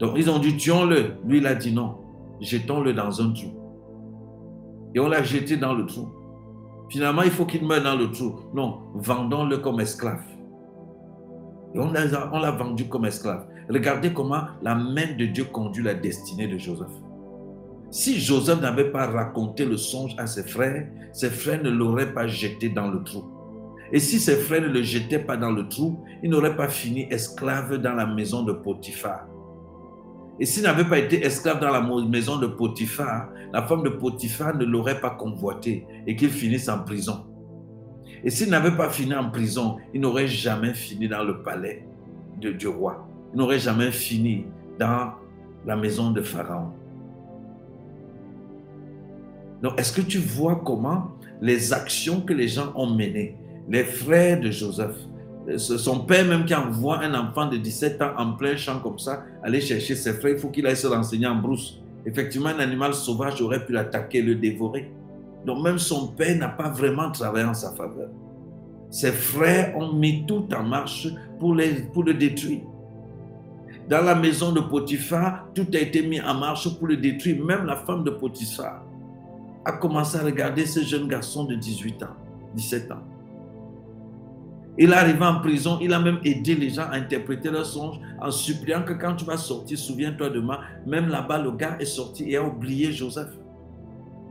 Donc 0.00 0.14
ils 0.16 0.28
ont 0.28 0.40
dit, 0.40 0.56
tuons-le. 0.56 1.18
Lui, 1.24 1.38
il 1.38 1.46
a 1.46 1.54
dit 1.54 1.72
non, 1.72 1.98
jetons-le 2.40 2.94
dans 2.94 3.22
un 3.22 3.32
trou. 3.32 3.52
Et 4.96 4.98
on 4.98 5.08
l'a 5.08 5.22
jeté 5.22 5.56
dans 5.56 5.74
le 5.74 5.86
trou. 5.86 6.08
Finalement, 6.88 7.22
il 7.22 7.30
faut 7.30 7.44
qu'il 7.44 7.66
meure 7.66 7.82
dans 7.82 7.96
le 7.96 8.10
trou. 8.10 8.34
Non, 8.54 8.80
vendons-le 8.94 9.58
comme 9.58 9.80
esclave. 9.80 10.22
Et 11.74 11.78
on 11.78 11.90
l'a 11.92 12.50
vendu 12.50 12.88
comme 12.88 13.04
esclave. 13.04 13.46
Regardez 13.68 14.12
comment 14.12 14.44
la 14.62 14.74
main 14.74 15.14
de 15.18 15.26
Dieu 15.26 15.44
conduit 15.44 15.84
la 15.84 15.94
destinée 15.94 16.48
de 16.48 16.56
Joseph. 16.56 16.88
Si 17.90 18.18
Joseph 18.18 18.60
n'avait 18.60 18.90
pas 18.90 19.06
raconté 19.06 19.64
le 19.64 19.76
songe 19.76 20.14
à 20.18 20.26
ses 20.26 20.44
frères, 20.44 20.86
ses 21.12 21.30
frères 21.30 21.62
ne 21.62 21.70
l'auraient 21.70 22.12
pas 22.12 22.26
jeté 22.26 22.70
dans 22.70 22.88
le 22.88 23.02
trou. 23.02 23.24
Et 23.92 23.98
si 23.98 24.18
ses 24.18 24.36
frères 24.36 24.62
ne 24.62 24.68
le 24.68 24.82
jetaient 24.82 25.18
pas 25.18 25.36
dans 25.36 25.50
le 25.50 25.68
trou, 25.68 26.04
il 26.22 26.30
n'aurait 26.30 26.56
pas 26.56 26.68
fini 26.68 27.06
esclave 27.10 27.76
dans 27.76 27.94
la 27.94 28.06
maison 28.06 28.42
de 28.42 28.52
Potiphar. 28.52 29.26
Et 30.40 30.46
s'il 30.46 30.62
n'avait 30.62 30.84
pas 30.84 30.98
été 30.98 31.24
esclave 31.24 31.60
dans 31.60 31.70
la 31.70 31.80
maison 31.80 32.38
de 32.38 32.46
Potiphar, 32.46 33.28
la 33.52 33.62
femme 33.62 33.82
de 33.82 33.88
Potiphar 33.88 34.56
ne 34.56 34.64
l'aurait 34.64 35.00
pas 35.00 35.10
convoité 35.10 35.86
et 36.06 36.14
qu'il 36.14 36.30
finisse 36.30 36.68
en 36.68 36.84
prison. 36.84 37.24
Et 38.22 38.30
s'il 38.30 38.50
n'avait 38.50 38.76
pas 38.76 38.90
fini 38.90 39.14
en 39.14 39.30
prison, 39.30 39.76
il 39.94 40.00
n'aurait 40.00 40.28
jamais 40.28 40.74
fini 40.74 41.08
dans 41.08 41.24
le 41.24 41.42
palais 41.42 41.86
de, 42.40 42.52
du 42.52 42.68
roi. 42.68 43.08
Il 43.32 43.38
n'aurait 43.38 43.58
jamais 43.58 43.90
fini 43.90 44.46
dans 44.78 45.12
la 45.66 45.76
maison 45.76 46.10
de 46.12 46.22
Pharaon. 46.22 46.72
Donc, 49.62 49.78
est-ce 49.78 49.92
que 49.92 50.00
tu 50.00 50.18
vois 50.18 50.62
comment 50.64 51.12
les 51.40 51.72
actions 51.72 52.20
que 52.20 52.32
les 52.32 52.48
gens 52.48 52.72
ont 52.76 52.90
menées, 52.90 53.36
les 53.68 53.84
frères 53.84 54.40
de 54.40 54.50
Joseph, 54.50 54.96
son 55.56 56.00
père 56.00 56.26
même 56.26 56.44
qui 56.44 56.54
envoie 56.54 56.98
un 57.00 57.14
enfant 57.14 57.46
de 57.46 57.56
17 57.56 58.02
ans 58.02 58.10
en 58.18 58.32
plein 58.32 58.56
champ 58.56 58.80
comme 58.80 58.98
ça, 58.98 59.24
aller 59.42 59.60
chercher 59.60 59.94
ses 59.94 60.12
frères, 60.12 60.32
il 60.34 60.38
faut 60.38 60.48
qu'il 60.48 60.66
aille 60.66 60.76
se 60.76 60.86
renseigner 60.86 61.26
en 61.26 61.36
brousse. 61.36 61.80
Effectivement, 62.04 62.50
un 62.50 62.58
animal 62.58 62.94
sauvage 62.94 63.40
aurait 63.40 63.64
pu 63.64 63.72
l'attaquer, 63.72 64.20
le 64.22 64.34
dévorer. 64.34 64.90
Donc 65.46 65.62
même 65.62 65.78
son 65.78 66.08
père 66.08 66.36
n'a 66.36 66.48
pas 66.48 66.68
vraiment 66.68 67.10
travaillé 67.10 67.46
en 67.46 67.54
sa 67.54 67.72
faveur. 67.72 68.08
Ses 68.90 69.12
frères 69.12 69.76
ont 69.76 69.92
mis 69.92 70.26
tout 70.26 70.46
en 70.54 70.62
marche 70.62 71.08
pour, 71.38 71.54
les, 71.54 71.82
pour 71.92 72.04
le 72.04 72.14
détruire. 72.14 72.62
Dans 73.88 74.02
la 74.02 74.14
maison 74.14 74.52
de 74.52 74.60
Potiphar, 74.60 75.46
tout 75.54 75.66
a 75.72 75.78
été 75.78 76.02
mis 76.02 76.20
en 76.20 76.34
marche 76.34 76.68
pour 76.78 76.88
le 76.88 76.96
détruire. 76.96 77.42
Même 77.42 77.64
la 77.64 77.76
femme 77.76 78.04
de 78.04 78.10
Potiphar 78.10 78.82
a 79.64 79.72
commencé 79.72 80.18
à 80.18 80.22
regarder 80.22 80.66
ce 80.66 80.80
jeune 80.80 81.08
garçon 81.08 81.44
de 81.44 81.54
18 81.54 82.02
ans, 82.02 82.16
17 82.54 82.92
ans. 82.92 83.02
Il 84.80 84.90
est 84.90 84.94
arrivé 84.94 85.24
en 85.24 85.40
prison, 85.40 85.78
il 85.80 85.92
a 85.92 85.98
même 85.98 86.20
aidé 86.24 86.54
les 86.54 86.70
gens 86.70 86.84
à 86.84 86.94
interpréter 86.94 87.50
leurs 87.50 87.66
songes 87.66 87.98
en 88.20 88.30
suppliant 88.30 88.82
que 88.84 88.92
quand 88.92 89.16
tu 89.16 89.24
vas 89.24 89.36
sortir, 89.36 89.76
souviens-toi 89.76 90.30
de 90.30 90.38
moi. 90.38 90.60
Même 90.86 91.08
là-bas, 91.08 91.38
le 91.38 91.50
gars 91.50 91.76
est 91.80 91.84
sorti 91.84 92.30
et 92.30 92.36
a 92.36 92.44
oublié 92.44 92.92
Joseph. 92.92 93.30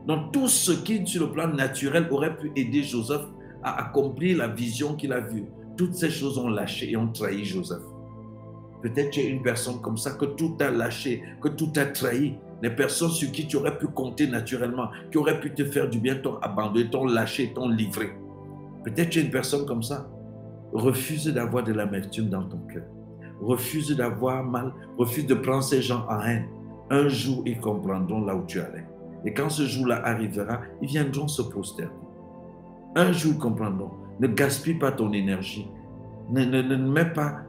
Donc 0.06 0.32
tout 0.32 0.48
ce 0.48 0.72
qui, 0.72 1.06
sur 1.06 1.26
le 1.26 1.32
plan 1.32 1.48
naturel, 1.48 2.08
aurait 2.10 2.34
pu 2.34 2.50
aider 2.56 2.82
Joseph 2.82 3.20
à 3.62 3.78
accomplir 3.78 4.38
la 4.38 4.48
vision 4.48 4.94
qu'il 4.94 5.12
a 5.12 5.20
vue, 5.20 5.44
toutes 5.76 5.94
ces 5.94 6.10
choses 6.10 6.38
ont 6.38 6.48
lâché 6.48 6.90
et 6.90 6.96
ont 6.96 7.08
trahi 7.08 7.44
Joseph. 7.44 7.82
Peut-être 8.82 9.10
tu 9.10 9.20
es 9.20 9.26
une 9.26 9.42
personne 9.42 9.80
comme 9.82 9.98
ça 9.98 10.12
que 10.12 10.24
tout 10.24 10.56
a 10.60 10.70
lâché, 10.70 11.22
que 11.42 11.48
tout 11.48 11.72
a 11.76 11.84
trahi. 11.84 12.36
Les 12.62 12.70
personnes 12.70 13.10
sur 13.10 13.30
qui 13.30 13.46
tu 13.46 13.56
aurais 13.56 13.76
pu 13.76 13.86
compter 13.88 14.26
naturellement, 14.26 14.88
qui 15.12 15.18
auraient 15.18 15.38
pu 15.38 15.52
te 15.52 15.64
faire 15.64 15.88
du 15.88 15.98
bien, 15.98 16.16
t'ont 16.16 16.38
abandonné, 16.38 16.88
t'ont 16.88 17.04
lâché, 17.04 17.52
t'ont 17.52 17.68
livré. 17.68 18.10
Peut-être 18.84 19.10
tu 19.10 19.18
es 19.18 19.22
une 19.22 19.30
personne 19.30 19.66
comme 19.66 19.82
ça. 19.82 20.08
Refuse 20.72 21.26
d'avoir 21.26 21.64
de 21.64 21.72
l'amertume 21.72 22.28
dans 22.28 22.44
ton 22.44 22.58
cœur. 22.72 22.84
Refuse 23.40 23.96
d'avoir 23.96 24.44
mal. 24.44 24.72
Refuse 24.98 25.26
de 25.26 25.34
prendre 25.34 25.62
ces 25.62 25.82
gens 25.82 26.04
en 26.08 26.20
haine. 26.20 26.46
Un 26.90 27.08
jour, 27.08 27.42
ils 27.46 27.58
comprendront 27.58 28.24
là 28.24 28.34
où 28.34 28.44
tu 28.46 28.60
allais. 28.60 28.86
Et 29.24 29.34
quand 29.34 29.50
ce 29.50 29.66
jour-là 29.66 30.00
arrivera, 30.04 30.60
ils 30.80 30.88
viendront 30.88 31.28
se 31.28 31.42
prosterner. 31.42 31.92
Un 32.96 33.12
jour, 33.12 33.32
ils 33.34 33.38
comprendront. 33.38 33.90
Ne 34.20 34.28
gaspille 34.28 34.78
pas 34.78 34.92
ton 34.92 35.12
énergie. 35.12 35.68
Ne, 36.30 36.44
ne, 36.44 36.76
mets 36.76 37.12
pas 37.12 37.42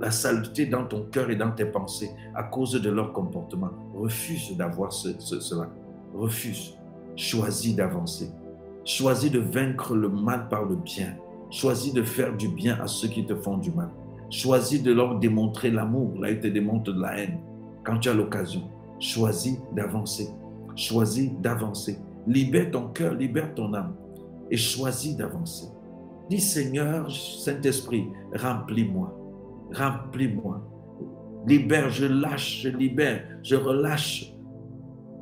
la 0.00 0.10
saleté 0.10 0.66
dans 0.66 0.84
ton 0.84 1.06
cœur 1.10 1.30
et 1.30 1.36
dans 1.36 1.52
tes 1.52 1.64
pensées 1.64 2.10
à 2.34 2.42
cause 2.42 2.72
de 2.72 2.90
leur 2.90 3.12
comportement. 3.12 3.70
Refuse 3.94 4.56
d'avoir 4.56 4.92
cela. 4.92 5.70
Refuse. 6.14 6.76
Choisis 7.16 7.74
d'avancer. 7.74 8.30
Choisis 8.84 9.30
de 9.30 9.38
vaincre 9.38 9.94
le 9.94 10.08
mal 10.08 10.48
par 10.48 10.64
le 10.64 10.76
bien. 10.76 11.16
Choisis 11.50 11.92
de 11.92 12.02
faire 12.02 12.36
du 12.36 12.48
bien 12.48 12.78
à 12.80 12.86
ceux 12.86 13.08
qui 13.08 13.24
te 13.24 13.34
font 13.34 13.58
du 13.58 13.70
mal. 13.70 13.90
Choisis 14.30 14.82
de 14.82 14.92
leur 14.92 15.18
démontrer 15.18 15.70
l'amour. 15.70 16.18
Là, 16.20 16.30
ils 16.30 16.40
te 16.40 16.48
démontrent 16.48 16.92
de 16.92 17.00
la 17.00 17.18
haine. 17.18 17.38
Quand 17.84 17.98
tu 17.98 18.08
as 18.08 18.14
l'occasion, 18.14 18.62
choisis 18.98 19.58
d'avancer. 19.72 20.28
Choisis 20.74 21.30
d'avancer. 21.40 21.98
Libère 22.26 22.70
ton 22.72 22.88
cœur, 22.88 23.14
libère 23.14 23.54
ton 23.54 23.72
âme. 23.74 23.94
Et 24.50 24.56
choisis 24.56 25.16
d'avancer. 25.16 25.66
Dis 26.28 26.40
Seigneur, 26.40 27.10
Saint-Esprit, 27.10 28.08
remplis-moi. 28.34 29.16
Remplis-moi. 29.72 30.60
Libère, 31.46 31.90
je 31.90 32.06
lâche, 32.06 32.62
je 32.62 32.68
libère, 32.68 33.22
je 33.44 33.54
relâche. 33.54 34.32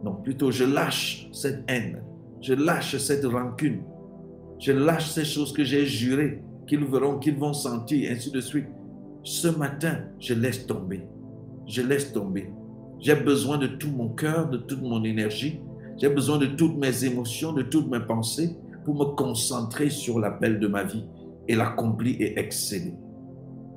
Non, 0.03 0.15
plutôt 0.15 0.51
je 0.51 0.65
lâche 0.65 1.29
cette 1.33 1.63
haine. 1.69 2.03
Je 2.41 2.55
lâche 2.55 2.97
cette 2.97 3.27
rancune. 3.27 3.83
Je 4.59 4.73
lâche 4.73 5.11
ces 5.11 5.25
choses 5.25 5.53
que 5.53 5.65
j'ai 5.65 5.87
jurées 5.87 6.43
qu'ils 6.67 6.85
verront, 6.85 7.19
qu'ils 7.19 7.37
vont 7.37 7.53
sentir, 7.53 8.11
ainsi 8.11 8.31
de 8.31 8.41
suite. 8.41 8.67
Ce 9.23 9.49
matin, 9.49 9.99
je 10.19 10.35
laisse 10.35 10.67
tomber. 10.67 11.03
Je 11.67 11.83
laisse 11.83 12.13
tomber. 12.13 12.51
J'ai 13.01 13.15
besoin 13.15 13.59
de 13.59 13.67
tout 13.67 13.91
mon 13.91 14.09
cœur, 14.09 14.49
de 14.49 14.59
toute 14.59 14.83
mon 14.83 15.05
énergie. 15.05 15.61
J'ai 15.97 16.09
besoin 16.09 16.39
de 16.39 16.47
toutes 16.47 16.77
mes 16.77 17.05
émotions, 17.05 17.53
de 17.53 17.63
toutes 17.63 17.91
mes 17.91 18.01
pensées 18.01 18.57
pour 18.85 18.95
me 18.95 19.15
concentrer 19.15 19.91
sur 19.91 20.19
l'appel 20.19 20.59
de 20.59 20.67
ma 20.67 20.85
vie 20.85 21.05
et 21.49 21.55
l'accomplir 21.55 22.17
et 22.21 22.39
exceller. 22.39 22.95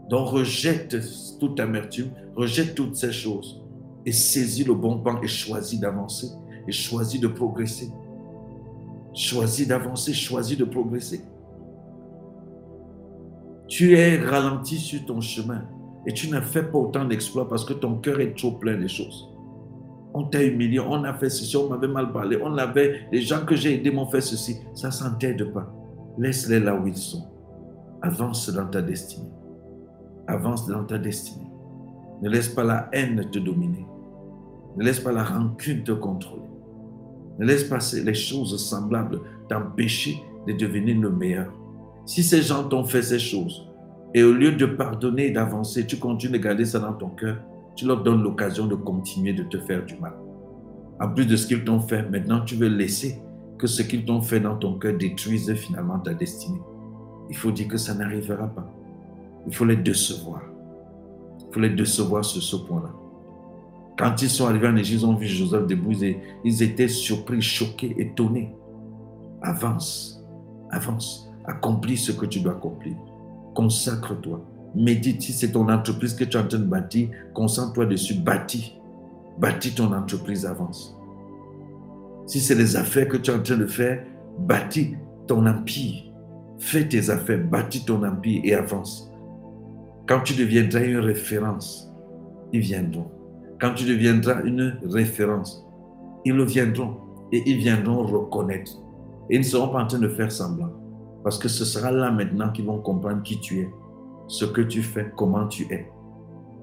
Donc 0.10 0.30
rejette 0.30 0.98
toute 1.40 1.60
amertume, 1.60 2.12
rejette 2.36 2.76
toutes 2.76 2.96
ces 2.96 3.12
choses 3.12 3.62
et 4.06 4.12
saisis 4.12 4.64
le 4.64 4.74
bon 4.74 5.00
plan 5.00 5.22
et 5.22 5.28
choisis 5.28 5.80
d'avancer 5.80 6.28
et 6.68 6.72
choisis 6.72 7.20
de 7.20 7.28
progresser. 7.28 7.90
Choisis 9.18 9.68
d'avancer, 9.68 10.14
choisis 10.14 10.56
de 10.56 10.64
progresser. 10.64 11.22
Tu 13.68 13.98
es 13.98 14.20
ralenti 14.24 14.78
sur 14.78 15.04
ton 15.08 15.22
chemin. 15.22 15.64
Et 16.06 16.14
tu 16.14 16.30
ne 16.30 16.40
fais 16.40 16.62
pas 16.62 16.78
autant 16.78 17.04
d'exploits 17.04 17.50
parce 17.50 17.66
que 17.66 17.74
ton 17.74 17.96
cœur 17.96 18.20
est 18.20 18.38
trop 18.38 18.52
plein 18.52 18.80
de 18.80 18.88
choses. 18.88 19.28
On 20.14 20.26
t'a 20.26 20.44
humilié, 20.44 20.80
on 20.80 21.04
a 21.04 21.14
fait 21.16 21.32
ceci, 21.32 21.58
on 21.58 21.68
m'avait 21.68 21.88
mal 21.88 22.14
parlé, 22.14 22.38
on 22.42 22.58
avait, 22.60 23.08
les 23.12 23.22
gens 23.22 23.44
que 23.44 23.56
j'ai 23.56 23.74
aidés 23.74 23.90
m'ont 23.90 24.06
fait 24.06 24.22
ceci. 24.22 24.58
Ça 24.76 24.90
ne 25.10 25.16
t'aide 25.18 25.52
pas. 25.52 25.74
Laisse-les 26.20 26.60
là 26.60 26.76
où 26.76 26.86
ils 26.86 26.96
sont. 26.96 27.28
Avance 28.04 28.52
dans 28.52 28.68
ta 28.68 28.84
destinée. 28.84 29.32
Avance 30.28 30.68
dans 30.68 30.84
ta 30.84 31.00
destinée. 31.00 31.50
Ne 32.22 32.30
laisse 32.30 32.50
pas 32.50 32.64
la 32.64 32.88
haine 32.94 33.28
te 33.32 33.40
dominer. 33.40 33.88
Ne 34.76 34.84
laisse 34.84 35.00
pas 35.00 35.12
la 35.12 35.24
rancune 35.24 35.84
te 35.84 35.92
contrôler. 35.92 36.44
Ne 37.40 37.46
laisse 37.46 37.64
pas 37.64 37.80
les 38.04 38.14
choses 38.14 38.58
semblables 38.58 39.20
t'empêcher 39.48 40.22
de 40.48 40.54
devenir 40.54 41.00
le 41.00 41.10
meilleur. 41.10 41.54
Si 42.06 42.24
ces 42.24 42.42
gens 42.42 42.64
t'ont 42.64 42.84
fait 42.84 43.02
ces 43.02 43.20
choses, 43.20 43.68
et 44.14 44.24
au 44.24 44.34
lieu 44.34 44.54
de 44.54 44.66
pardonner 44.66 45.28
et 45.28 45.32
d'avancer, 45.32 45.86
tu 45.86 45.98
continues 45.98 46.38
de 46.38 46.44
garder 46.44 46.66
ça 46.66 46.80
dans 46.80 46.94
ton 46.94 47.10
cœur, 47.10 47.38
tu 47.76 47.86
leur 47.86 48.02
donnes 48.02 48.24
l'occasion 48.24 48.66
de 48.66 48.76
continuer 48.76 49.34
de 49.34 49.44
te 49.44 49.60
faire 49.60 49.86
du 49.86 49.96
mal. 49.98 50.14
En 51.00 51.10
plus 51.10 51.26
de 51.26 51.36
ce 51.36 51.46
qu'ils 51.46 51.64
t'ont 51.64 51.80
fait, 51.80 52.10
maintenant 52.10 52.42
tu 52.44 52.56
veux 52.56 52.70
laisser 52.70 53.22
que 53.58 53.68
ce 53.68 53.82
qu'ils 53.84 54.06
t'ont 54.06 54.22
fait 54.22 54.40
dans 54.40 54.56
ton 54.56 54.80
cœur 54.80 54.98
détruise 54.98 55.54
finalement 55.54 56.00
ta 56.00 56.14
destinée. 56.14 56.62
Il 57.30 57.36
faut 57.36 57.52
dire 57.52 57.68
que 57.68 57.78
ça 57.78 57.94
n'arrivera 57.94 58.48
pas. 58.48 58.68
Il 59.46 59.54
faut 59.54 59.66
les 59.66 59.76
décevoir. 59.76 60.42
Il 61.40 61.54
faut 61.54 61.60
les 61.60 61.70
décevoir 61.70 62.24
sur 62.24 62.42
ce 62.42 62.56
point-là. 62.56 62.94
Quand 63.98 64.22
ils 64.22 64.30
sont 64.30 64.46
arrivés 64.46 64.68
en 64.68 64.76
Égypte, 64.76 65.02
ils 65.02 65.06
ont 65.06 65.16
vu 65.16 65.26
Joseph 65.26 65.66
debout, 65.66 65.94
ils 66.44 66.64
étaient 66.64 66.88
surpris, 66.88 67.42
choqués, 67.42 67.96
étonnés. 67.98 68.56
Avance, 69.42 70.24
avance, 70.70 71.30
accomplis 71.46 71.98
ce 71.98 72.12
que 72.12 72.26
tu 72.26 72.40
dois 72.42 72.54
accomplir. 72.54 72.96
Consacre-toi. 73.56 74.46
Médite 74.76 75.24
si 75.24 75.34
c'est 75.34 75.52
ton 75.52 75.68
entreprise 75.70 76.14
que 76.14 76.24
tu 76.24 76.38
es 76.38 76.40
en 76.40 76.48
train 76.48 76.60
de 76.60 76.66
bâtir, 76.66 77.10
concentre-toi 77.34 77.88
dessus, 77.88 78.14
bâtis. 78.14 78.80
Bâtis 79.40 79.74
ton 79.74 79.92
entreprise, 79.92 80.46
avance. 80.46 80.96
Si 82.28 82.40
c'est 82.40 82.56
les 82.56 82.76
affaires 82.76 83.08
que 83.08 83.18
tu 83.18 83.32
es 83.32 83.34
en 83.34 83.42
train 83.42 83.58
de 83.58 83.66
faire, 83.66 84.04
bâtis 84.38 84.96
ton 85.26 85.48
empire. 85.48 86.04
Fais 86.60 86.88
tes 86.88 87.10
affaires, 87.10 87.44
bâtis 87.44 87.86
ton 87.86 88.04
empire 88.04 88.42
et 88.44 88.54
avance. 88.54 89.12
Quand 90.08 90.22
tu 90.22 90.34
deviendras 90.34 90.84
une 90.84 91.00
référence, 91.00 91.92
ils 92.54 92.60
viendront. 92.60 93.17
Quand 93.60 93.74
tu 93.74 93.86
deviendras 93.86 94.44
une 94.44 94.78
référence, 94.84 95.66
ils 96.26 96.34
le 96.34 96.44
viendront 96.44 96.98
et 97.32 97.42
ils 97.50 97.58
viendront 97.58 98.04
reconnaître. 98.04 98.72
Et 99.30 99.36
ils 99.36 99.40
ne 99.40 99.46
seront 99.46 99.70
pas 99.70 99.84
en 99.84 99.88
train 99.88 100.00
de 100.00 100.08
faire 100.10 100.32
semblant. 100.32 100.72
Parce 101.24 101.40
que 101.40 101.48
ce 101.48 101.66
sera 101.66 101.92
là 101.92 102.12
maintenant 102.12 102.52
qu'ils 102.52 102.66
vont 102.66 102.80
comprendre 102.80 103.24
qui 103.24 103.40
tu 103.40 103.62
es, 103.62 103.70
ce 104.28 104.46
que 104.46 104.62
tu 104.62 104.84
fais, 104.84 105.12
comment 105.16 105.48
tu 105.48 105.64
es. 105.74 105.90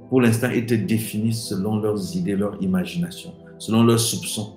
Pour 0.08 0.20
l'instant, 0.20 0.48
ils 0.54 0.66
te 0.66 0.74
définissent 0.74 1.48
selon 1.48 1.80
leurs 1.80 2.16
idées, 2.16 2.36
leur 2.36 2.62
imagination, 2.62 3.32
selon 3.58 3.82
leurs 3.82 3.98
soupçons, 3.98 4.54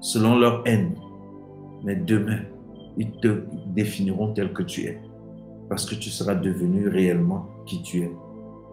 selon 0.00 0.38
leur 0.38 0.62
haine. 0.66 0.94
Mais 1.84 1.96
demain, 1.96 2.40
ils 2.96 3.10
te 3.20 3.42
définiront 3.66 4.32
tel 4.32 4.52
que 4.52 4.62
tu 4.62 4.84
es. 4.84 5.00
Parce 5.68 5.84
que 5.84 5.94
tu 5.94 6.08
seras 6.08 6.34
devenu 6.34 6.88
réellement 6.88 7.46
qui 7.66 7.82
tu 7.82 8.02
es, 8.02 8.10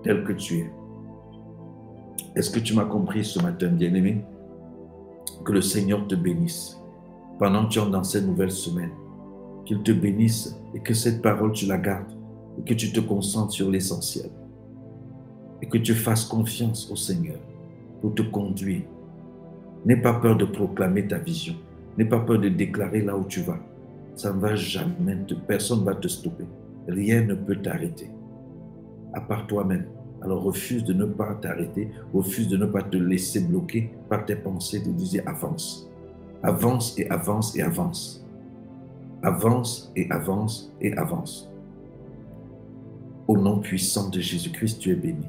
tel 0.04 0.23
que 0.23 0.34
tu 0.34 0.60
es. 0.60 0.71
Est-ce 2.38 2.52
que 2.52 2.60
tu 2.60 2.76
m'as 2.76 2.86
compris 2.86 3.26
ce 3.26 3.41
matin, 3.41 3.69
bien-aimé? 3.69 4.23
Que 5.43 5.54
le 5.54 5.62
Seigneur 5.62 6.08
te 6.08 6.13
bénisse 6.13 6.80
pendant 7.39 7.65
que 7.65 7.73
tu 7.73 7.80
es 7.80 7.89
dans 7.89 8.04
cette 8.04 8.28
nouvelle 8.28 8.52
semaine. 8.52 8.91
Qu'il 9.65 9.82
te 9.82 9.91
bénisse 9.91 10.56
et 10.76 10.80
que 10.80 10.93
cette 10.93 11.23
parole, 11.23 11.52
tu 11.54 11.65
la 11.65 11.80
gardes 11.80 12.12
et 12.60 12.62
que 12.62 12.76
tu 12.76 12.93
te 12.93 13.00
concentres 13.00 13.54
sur 13.54 13.71
l'essentiel. 13.71 14.30
Et 15.63 15.65
que 15.65 15.80
tu 15.80 15.95
fasses 15.95 16.26
confiance 16.26 16.91
au 16.91 16.95
Seigneur 16.95 17.39
pour 18.02 18.13
te 18.13 18.21
conduire. 18.21 18.84
N'aie 19.84 20.00
pas 20.00 20.13
peur 20.13 20.38
de 20.38 20.45
proclamer 20.45 21.08
ta 21.08 21.17
vision. 21.17 21.56
N'aie 21.97 22.06
pas 22.06 22.19
peur 22.19 22.38
de 22.38 22.50
déclarer 22.50 23.02
là 23.02 23.17
où 23.17 23.26
tu 23.26 23.41
vas. 23.41 23.60
Ça 24.15 24.32
ne 24.32 24.39
va 24.39 24.56
jamais, 24.56 25.17
personne 25.47 25.80
ne 25.80 25.86
va 25.86 25.95
te 25.95 26.08
stopper. 26.08 26.45
Rien 26.88 27.23
ne 27.23 27.34
peut 27.34 27.56
t'arrêter. 27.56 28.12
À 29.15 29.21
part 29.21 29.47
toi-même. 29.47 29.88
Alors 30.27 30.43
refuse 30.43 30.83
de 30.83 30.91
ne 30.91 31.05
pas 31.05 31.35
t'arrêter, 31.35 31.89
refuse 32.13 32.49
de 32.49 32.57
ne 32.57 32.65
pas 32.65 32.83
te 32.83 32.97
laisser 32.97 33.39
bloquer 33.39 33.91
par 34.09 34.25
tes 34.25 34.35
pensées, 34.35 34.81
de 34.81 34.91
dire 34.91 35.23
avance. 35.25 35.89
Avance 36.43 36.99
et 36.99 37.09
avance 37.09 37.55
et 37.55 37.61
avance. 37.61 38.27
Avance 39.23 39.89
et 39.95 40.11
avance 40.11 40.69
et 40.81 40.91
avance. 40.97 41.49
Au 43.25 43.37
nom 43.37 43.59
puissant 43.59 44.09
de 44.09 44.19
Jésus-Christ, 44.19 44.79
tu 44.79 44.91
es 44.91 44.95
béni. 44.95 45.25